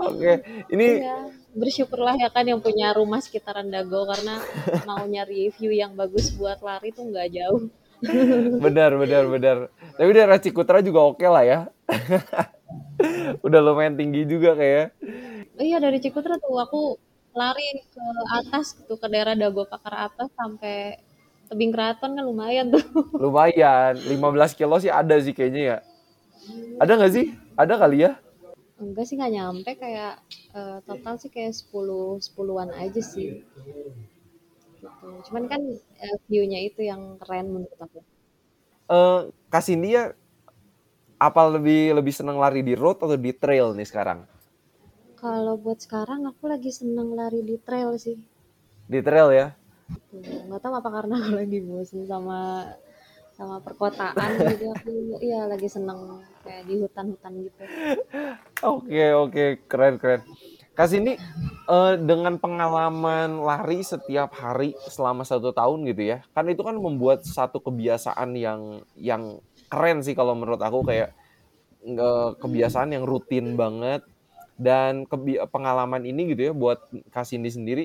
Oke, 0.00 0.16
okay. 0.16 0.34
ini 0.72 1.04
iya. 1.04 1.28
bersyukurlah 1.52 2.16
ya 2.16 2.32
kan 2.32 2.48
yang 2.48 2.64
punya 2.64 2.96
rumah 2.96 3.20
sekitaran 3.20 3.68
Dago 3.68 4.08
karena 4.08 4.40
mau 4.88 5.04
nyari 5.04 5.52
view 5.52 5.76
yang 5.76 5.92
bagus 5.92 6.32
buat 6.32 6.64
lari 6.64 6.96
tuh 6.96 7.12
nggak 7.12 7.28
jauh. 7.36 7.68
benar, 8.64 8.96
benar, 8.96 9.28
benar. 9.28 9.56
Tapi 10.00 10.10
daerah 10.16 10.40
Cikutra 10.40 10.80
juga 10.80 11.12
oke 11.12 11.20
okay 11.20 11.28
lah 11.28 11.44
ya. 11.44 11.58
Udah 13.46 13.60
lumayan 13.60 14.00
tinggi 14.00 14.24
juga 14.24 14.56
kayak. 14.56 14.96
Iya 15.60 15.76
dari 15.76 16.00
Cikutra 16.00 16.40
tuh 16.40 16.56
aku 16.56 16.96
lari 17.34 17.66
ke 17.86 18.04
atas 18.34 18.74
gitu 18.74 18.98
ke 18.98 19.06
daerah 19.06 19.38
Dago 19.38 19.66
Pakar 19.66 20.10
atas 20.10 20.28
sampai 20.34 20.98
tebing 21.50 21.74
keraton 21.74 22.14
kan 22.14 22.24
lumayan 22.24 22.70
tuh. 22.70 22.82
Lumayan, 23.22 23.98
15 23.98 24.58
kilo 24.58 24.78
sih 24.78 24.90
ada 24.90 25.18
sih 25.18 25.34
kayaknya 25.34 25.62
ya. 25.62 25.76
Ada 26.78 26.92
nggak 26.94 27.12
sih? 27.12 27.26
Ada 27.58 27.74
kali 27.74 28.06
ya? 28.06 28.12
Enggak 28.80 29.04
sih 29.10 29.18
nggak 29.18 29.34
nyampe 29.34 29.70
kayak 29.76 30.22
uh, 30.54 30.78
total 30.86 31.18
sih 31.18 31.28
kayak 31.28 31.52
10 31.52 32.22
10-an 32.22 32.70
aja 32.78 33.02
sih. 33.02 33.42
Gitu. 33.42 35.08
Cuman 35.28 35.44
kan 35.50 35.60
uh, 35.74 36.16
view-nya 36.30 36.62
itu 36.62 36.86
yang 36.86 37.18
keren 37.18 37.50
menurut 37.50 37.76
aku. 37.76 38.00
Uh, 38.90 39.30
kasih 39.50 39.78
dia 39.78 40.02
apa 41.20 41.42
lebih 41.50 41.98
lebih 41.98 42.14
seneng 42.14 42.40
lari 42.40 42.64
di 42.64 42.78
road 42.78 43.02
atau 43.02 43.18
di 43.18 43.34
trail 43.34 43.74
nih 43.74 43.84
sekarang? 43.90 44.24
Kalau 45.20 45.60
buat 45.60 45.76
sekarang 45.84 46.24
aku 46.24 46.48
lagi 46.48 46.72
seneng 46.72 47.12
lari 47.12 47.44
di 47.44 47.60
trail 47.60 47.92
sih. 48.00 48.16
Di 48.88 49.04
trail 49.04 49.28
ya? 49.36 49.46
Nggak 50.48 50.60
tahu 50.64 50.74
apa 50.80 50.88
karena 50.88 51.14
aku 51.20 51.32
lagi 51.36 51.58
bosan 51.60 52.08
sama 52.08 52.64
sama 53.36 53.56
perkotaan 53.60 54.36
gitu 54.52 54.68
aku 54.68 54.92
iya 55.24 55.48
lagi 55.48 55.64
seneng 55.64 56.20
kayak 56.40 56.64
di 56.64 56.74
hutan-hutan 56.80 57.32
gitu. 57.44 57.62
Oke 58.64 59.04
oke 59.12 59.44
keren 59.68 60.00
keren. 60.00 60.24
Kasih 60.72 61.04
ini 61.04 61.20
uh, 61.68 62.00
dengan 62.00 62.40
pengalaman 62.40 63.44
lari 63.44 63.84
setiap 63.84 64.32
hari 64.32 64.72
selama 64.88 65.28
satu 65.28 65.52
tahun 65.52 65.84
gitu 65.92 66.16
ya, 66.16 66.24
kan 66.32 66.48
itu 66.48 66.64
kan 66.64 66.72
membuat 66.78 67.28
satu 67.28 67.60
kebiasaan 67.60 68.32
yang 68.38 68.80
yang 68.96 69.44
keren 69.68 70.00
sih 70.00 70.16
kalau 70.16 70.32
menurut 70.32 70.62
aku 70.62 70.80
kayak 70.88 71.12
uh, 71.84 72.32
kebiasaan 72.40 72.96
yang 72.96 73.04
rutin 73.04 73.60
banget 73.60 74.00
dan 74.60 75.08
pengalaman 75.48 76.04
ini 76.04 76.36
gitu 76.36 76.50
ya 76.50 76.52
buat 76.52 76.84
Kasindi 77.08 77.48
sendiri 77.48 77.84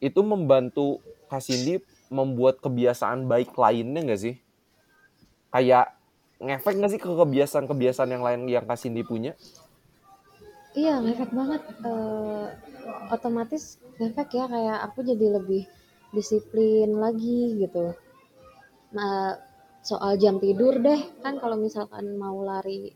itu 0.00 0.20
membantu 0.24 1.04
Kasindi 1.28 1.84
membuat 2.08 2.64
kebiasaan 2.64 3.28
baik 3.28 3.52
lainnya 3.52 4.00
nggak 4.00 4.22
sih? 4.24 4.36
kayak 5.56 5.96
ngefek 6.36 6.76
nggak 6.76 6.92
sih 6.92 7.00
ke 7.00 7.08
kebiasaan-kebiasaan 7.08 8.10
yang 8.12 8.24
lain 8.24 8.40
yang 8.44 8.68
Kasindi 8.68 9.00
punya? 9.00 9.32
Iya, 10.76 11.00
ngefek 11.00 11.32
banget. 11.32 11.62
Uh, 11.80 12.52
otomatis 13.08 13.80
ngefek 13.96 14.36
ya 14.36 14.44
kayak 14.44 14.78
aku 14.92 15.00
jadi 15.00 15.40
lebih 15.40 15.64
disiplin 16.12 17.00
lagi 17.00 17.56
gitu. 17.56 17.96
Nah, 18.92 19.40
soal 19.80 20.20
jam 20.20 20.36
tidur 20.36 20.76
deh, 20.76 21.00
kan 21.24 21.40
kalau 21.40 21.56
misalkan 21.56 22.20
mau 22.20 22.44
lari 22.44 22.92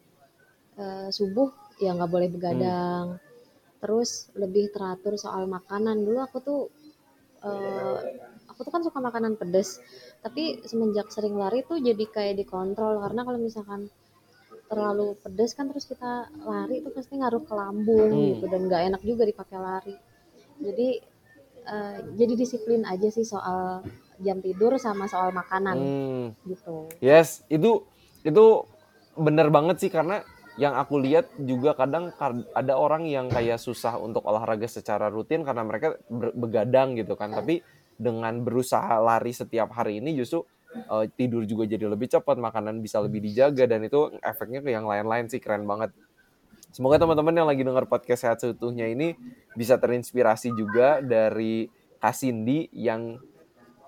uh, 0.76 1.08
subuh 1.08 1.48
ya 1.80 1.96
nggak 1.96 2.12
boleh 2.12 2.28
begadang. 2.28 3.16
Hmm. 3.16 3.28
Terus 3.80 4.28
lebih 4.36 4.70
teratur 4.70 5.16
soal 5.16 5.48
makanan. 5.48 6.04
Dulu 6.04 6.18
aku 6.20 6.38
tuh 6.44 6.60
uh, 7.44 7.96
aku 8.50 8.60
tuh 8.68 8.72
kan 8.72 8.82
suka 8.84 9.00
makanan 9.00 9.40
pedas 9.40 9.80
tapi 10.20 10.60
semenjak 10.68 11.08
sering 11.08 11.32
lari 11.32 11.64
tuh 11.64 11.80
jadi 11.80 12.04
kayak 12.04 12.44
dikontrol 12.44 13.00
karena 13.00 13.24
kalau 13.24 13.38
misalkan 13.40 13.88
terlalu 14.70 15.18
pedas 15.18 15.56
kan 15.56 15.66
terus 15.72 15.88
kita 15.88 16.30
lari 16.46 16.84
itu 16.84 16.92
pasti 16.94 17.18
ngaruh 17.18 17.42
ke 17.42 17.54
lambung 17.56 18.10
hmm. 18.12 18.26
gitu 18.36 18.44
dan 18.46 18.60
nggak 18.68 18.82
enak 18.92 19.02
juga 19.02 19.22
dipakai 19.26 19.58
lari 19.58 19.96
jadi 20.60 20.88
uh, 21.66 21.98
jadi 22.14 22.32
disiplin 22.36 22.84
aja 22.86 23.08
sih 23.10 23.26
soal 23.26 23.82
jam 24.20 24.38
tidur 24.44 24.76
sama 24.76 25.08
soal 25.08 25.32
makanan 25.32 25.76
hmm. 25.80 26.26
gitu 26.46 26.86
yes 27.00 27.42
itu 27.48 27.82
itu 28.22 28.68
bener 29.16 29.48
banget 29.48 29.80
sih 29.80 29.90
karena 29.90 30.22
yang 30.60 30.76
aku 30.76 31.00
lihat 31.00 31.32
juga 31.40 31.72
kadang 31.72 32.12
ada 32.52 32.76
orang 32.76 33.08
yang 33.08 33.32
kayak 33.32 33.56
susah 33.56 33.96
untuk 33.96 34.20
olahraga 34.28 34.68
secara 34.68 35.08
rutin 35.08 35.40
karena 35.40 35.64
mereka 35.64 35.96
begadang 36.12 37.00
gitu 37.00 37.16
kan 37.16 37.32
tapi 37.32 37.64
dengan 37.96 38.44
berusaha 38.44 39.00
lari 39.00 39.32
setiap 39.32 39.72
hari 39.72 40.04
ini 40.04 40.12
justru 40.12 40.44
uh, 40.88 41.04
tidur 41.12 41.44
juga 41.44 41.66
jadi 41.66 41.84
lebih 41.88 42.08
cepat, 42.08 42.40
makanan 42.40 42.80
bisa 42.80 43.02
lebih 43.02 43.20
dijaga 43.20 43.66
dan 43.66 43.84
itu 43.84 44.14
efeknya 44.22 44.64
ke 44.64 44.70
yang 44.72 44.86
lain-lain 44.86 45.26
sih 45.26 45.42
keren 45.42 45.66
banget. 45.66 45.92
Semoga 46.70 47.02
teman-teman 47.02 47.34
yang 47.34 47.48
lagi 47.50 47.66
dengar 47.66 47.84
podcast 47.90 48.22
sehat 48.24 48.38
seutuhnya 48.38 48.86
ini 48.86 49.18
bisa 49.58 49.74
terinspirasi 49.76 50.54
juga 50.54 51.02
dari 51.02 51.66
Kasindi 51.98 52.70
yang 52.70 53.18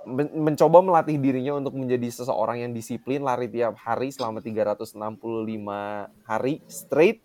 men 0.07 0.29
mencoba 0.33 0.83
melatih 0.83 1.17
dirinya 1.19 1.59
untuk 1.59 1.75
menjadi 1.79 2.09
seseorang 2.11 2.62
yang 2.67 2.73
disiplin 2.75 3.23
lari 3.23 3.47
tiap 3.47 3.79
hari 3.79 4.11
selama 4.11 4.43
365 4.43 4.95
hari 6.27 6.55
straight, 6.67 7.23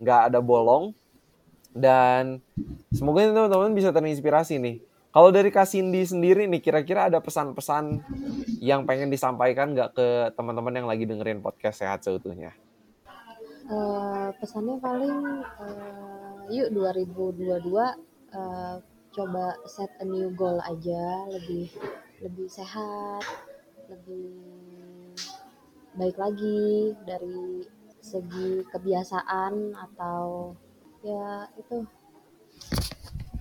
nggak 0.00 0.20
ada 0.32 0.38
bolong. 0.42 0.92
Dan 1.72 2.42
semoga 2.90 3.28
teman-teman 3.28 3.76
bisa 3.76 3.92
terinspirasi 3.92 4.58
nih 4.58 4.76
kalau 5.08 5.32
dari 5.32 5.48
Kasindi 5.48 6.04
sendiri 6.04 6.44
nih, 6.44 6.60
kira-kira 6.60 7.08
ada 7.08 7.18
pesan-pesan 7.18 8.04
yang 8.60 8.84
pengen 8.84 9.08
disampaikan 9.08 9.72
nggak 9.72 9.96
ke 9.96 10.06
teman-teman 10.36 10.78
yang 10.78 10.86
lagi 10.86 11.08
dengerin 11.08 11.40
podcast 11.40 11.80
Sehat 11.80 12.04
Seutuhnya? 12.04 12.52
Uh, 13.66 14.30
pesannya 14.36 14.76
paling 14.80 15.42
uh, 15.42 16.46
yuk 16.52 16.70
2022 16.70 17.66
uh, 17.66 18.78
coba 19.10 19.44
set 19.64 19.90
a 19.98 20.06
new 20.06 20.28
goal 20.36 20.60
aja, 20.60 21.24
lebih 21.32 21.72
lebih 22.18 22.48
sehat, 22.50 23.22
lebih 23.86 24.34
baik 25.94 26.16
lagi 26.18 26.94
dari 27.06 27.66
segi 27.98 28.62
kebiasaan 28.70 29.74
atau 29.74 30.54
ya 31.02 31.46
itu 31.58 31.86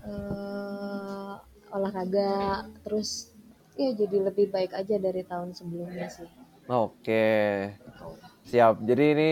uh, 0.05 1.37
olahraga 1.73 2.65
terus 2.85 3.33
ya 3.77 3.93
jadi 3.93 4.29
lebih 4.29 4.49
baik 4.49 4.73
aja 4.73 4.95
dari 4.97 5.21
tahun 5.25 5.53
sebelumnya 5.53 6.09
sih. 6.09 6.29
Oke. 6.67 7.25
Siap. 8.47 8.83
Jadi 8.83 9.03
ini 9.15 9.31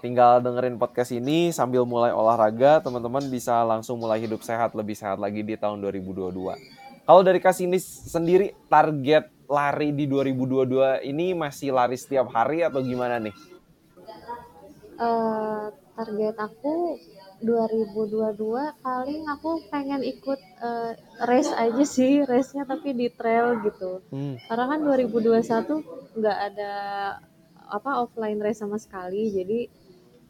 tinggal 0.00 0.40
dengerin 0.40 0.78
podcast 0.78 1.12
ini 1.12 1.50
sambil 1.50 1.82
mulai 1.84 2.14
olahraga, 2.14 2.80
teman-teman 2.80 3.26
bisa 3.28 3.60
langsung 3.66 3.98
mulai 3.98 4.22
hidup 4.22 4.40
sehat 4.40 4.72
lebih 4.72 4.94
sehat 4.94 5.18
lagi 5.18 5.42
di 5.42 5.58
tahun 5.58 5.82
2022. 5.82 6.79
Kalau 7.10 7.26
dari 7.26 7.42
Kasini 7.42 7.74
sendiri 7.82 8.54
target 8.70 9.34
lari 9.50 9.90
di 9.90 10.06
2022 10.06 11.02
ini 11.10 11.34
masih 11.34 11.74
lari 11.74 11.98
setiap 11.98 12.30
hari 12.30 12.62
atau 12.62 12.78
gimana 12.78 13.18
nih? 13.18 13.34
Uh, 14.94 15.74
target 15.98 16.38
aku 16.38 17.02
2022 17.42 18.30
paling 18.78 19.26
aku 19.26 19.58
pengen 19.74 20.06
ikut 20.06 20.38
uh, 20.62 20.94
race 21.26 21.50
aja 21.50 21.82
sih 21.82 22.22
race-nya 22.22 22.62
tapi 22.62 22.94
di 22.94 23.10
trail 23.10 23.58
gitu 23.66 24.06
hmm. 24.14 24.46
karena 24.46 24.70
kan 24.70 24.80
2021 24.86 26.14
nggak 26.14 26.38
ada 26.46 26.72
apa 27.74 28.06
offline 28.06 28.38
race 28.38 28.62
sama 28.62 28.78
sekali 28.78 29.34
jadi 29.34 29.66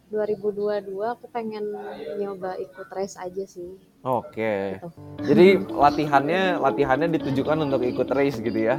2022 0.08 0.96
aku 0.96 1.28
pengen 1.28 1.76
nyoba 2.16 2.56
ikut 2.56 2.88
race 2.88 3.20
aja 3.20 3.44
sih 3.44 3.89
oke 4.04 4.32
okay. 4.32 4.78
gitu. 4.78 4.88
jadi 5.24 5.46
latihannya 5.68 6.42
latihannya 6.60 7.08
ditujukan 7.20 7.58
untuk 7.68 7.82
ikut 7.84 8.08
race 8.12 8.40
gitu 8.40 8.60
ya 8.60 8.78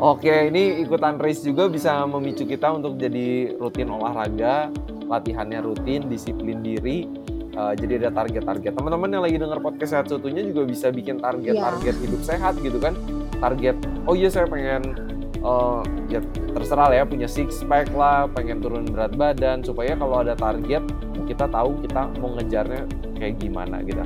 Oke, 0.00 0.48
ini 0.48 0.80
ikutan 0.80 1.20
race 1.20 1.44
juga 1.44 1.68
bisa 1.68 1.92
memicu 2.08 2.48
kita 2.48 2.72
untuk 2.72 2.96
jadi 2.96 3.52
rutin 3.60 3.92
olahraga, 3.92 4.72
latihannya 5.04 5.60
rutin, 5.60 6.08
disiplin 6.08 6.64
diri, 6.64 7.04
Uh, 7.50 7.74
jadi 7.74 8.06
ada 8.06 8.10
target-target. 8.14 8.78
Teman-teman 8.78 9.10
yang 9.10 9.22
lagi 9.26 9.34
dengar 9.34 9.58
podcast 9.58 9.90
sehat 9.90 10.06
seutuhnya 10.06 10.46
juga 10.46 10.62
bisa 10.70 10.94
bikin 10.94 11.18
target-target 11.18 11.94
yeah. 11.98 12.04
hidup 12.06 12.22
sehat 12.22 12.54
gitu 12.62 12.78
kan. 12.78 12.94
Target, 13.42 13.74
oh 14.06 14.14
iya 14.14 14.30
saya 14.30 14.46
pengen 14.46 14.94
uh, 15.42 15.82
ya 16.06 16.22
terserah 16.54 16.94
lah 16.94 16.96
ya 17.02 17.04
punya 17.04 17.26
six 17.26 17.66
pack 17.66 17.90
lah, 17.90 18.30
pengen 18.30 18.62
turun 18.62 18.86
berat 18.86 19.18
badan 19.18 19.66
supaya 19.66 19.98
kalau 19.98 20.22
ada 20.22 20.38
target 20.38 20.86
kita 21.26 21.50
tahu 21.50 21.82
kita 21.82 22.06
mau 22.22 22.38
ngejarnya 22.38 22.86
kayak 23.18 23.42
gimana 23.42 23.82
gitu. 23.82 24.02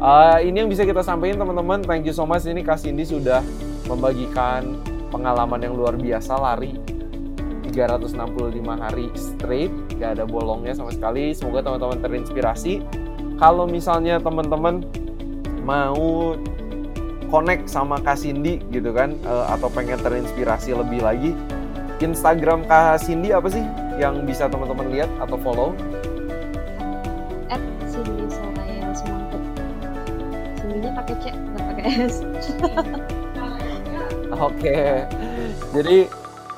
Uh, 0.00 0.40
ini 0.40 0.64
yang 0.64 0.72
bisa 0.72 0.88
kita 0.88 1.04
sampaikan 1.04 1.44
teman-teman. 1.44 1.84
Thank 1.84 2.08
you 2.08 2.16
so 2.16 2.24
much 2.24 2.48
ini 2.48 2.64
Kak 2.64 2.80
Cindy 2.80 3.04
sudah 3.04 3.44
membagikan 3.84 4.80
pengalaman 5.12 5.60
yang 5.60 5.76
luar 5.76 5.92
biasa 5.92 6.40
lari 6.40 6.72
365 7.68 8.16
hari 8.64 9.12
straight, 9.12 9.68
gak 10.00 10.16
ada 10.16 10.24
bolongnya 10.24 10.72
sama 10.72 10.88
sekali. 10.88 11.36
Semoga 11.36 11.68
teman-teman 11.68 12.00
terinspirasi. 12.00 12.80
Kalau 13.36 13.68
misalnya 13.68 14.16
teman-teman 14.16 14.88
mau 15.68 16.32
connect 17.28 17.68
sama 17.68 18.00
Kak 18.00 18.24
Cindy 18.24 18.64
gitu 18.72 18.96
kan, 18.96 19.12
uh, 19.28 19.52
atau 19.52 19.68
pengen 19.68 20.00
terinspirasi 20.00 20.80
lebih 20.80 21.04
lagi, 21.04 21.36
Instagram 22.00 22.64
Kak 22.64 23.04
Cindy 23.04 23.36
apa 23.36 23.52
sih 23.52 23.62
yang 24.00 24.24
bisa 24.24 24.48
teman-teman 24.48 24.88
lihat 24.96 25.12
atau 25.20 25.36
follow? 25.44 25.76
At 27.52 27.60
Cindy 27.84 28.24
Soraya. 28.32 28.80
Cindy-nya 30.60 30.92
pakai 30.92 31.14
C, 31.18 31.24
bukan 31.32 31.62
pakai 31.72 31.84
S. 32.04 32.14
Oke, 34.46 35.08
jadi 35.72 36.06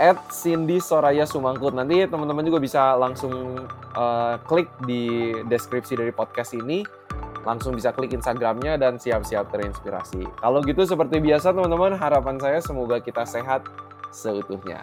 at 0.02 0.18
Cindy 0.34 0.82
Soraya 0.82 1.22
Sumangkut. 1.22 1.70
Nanti 1.78 2.02
teman-teman 2.10 2.42
juga 2.42 2.58
bisa 2.58 2.98
langsung 2.98 3.62
uh, 3.94 4.34
klik 4.42 4.66
di 4.82 5.30
deskripsi 5.46 5.94
dari 5.94 6.10
podcast 6.10 6.58
ini. 6.58 6.82
Langsung 7.46 7.74
bisa 7.74 7.90
klik 7.90 8.14
Instagramnya 8.14 8.78
dan 8.78 8.98
siap-siap 8.98 9.50
terinspirasi. 9.50 10.26
Kalau 10.42 10.62
gitu 10.62 10.82
seperti 10.86 11.18
biasa 11.18 11.54
teman-teman, 11.54 11.94
harapan 11.98 12.38
saya 12.38 12.58
semoga 12.62 12.98
kita 13.02 13.26
sehat 13.26 13.66
seutuhnya. 14.14 14.82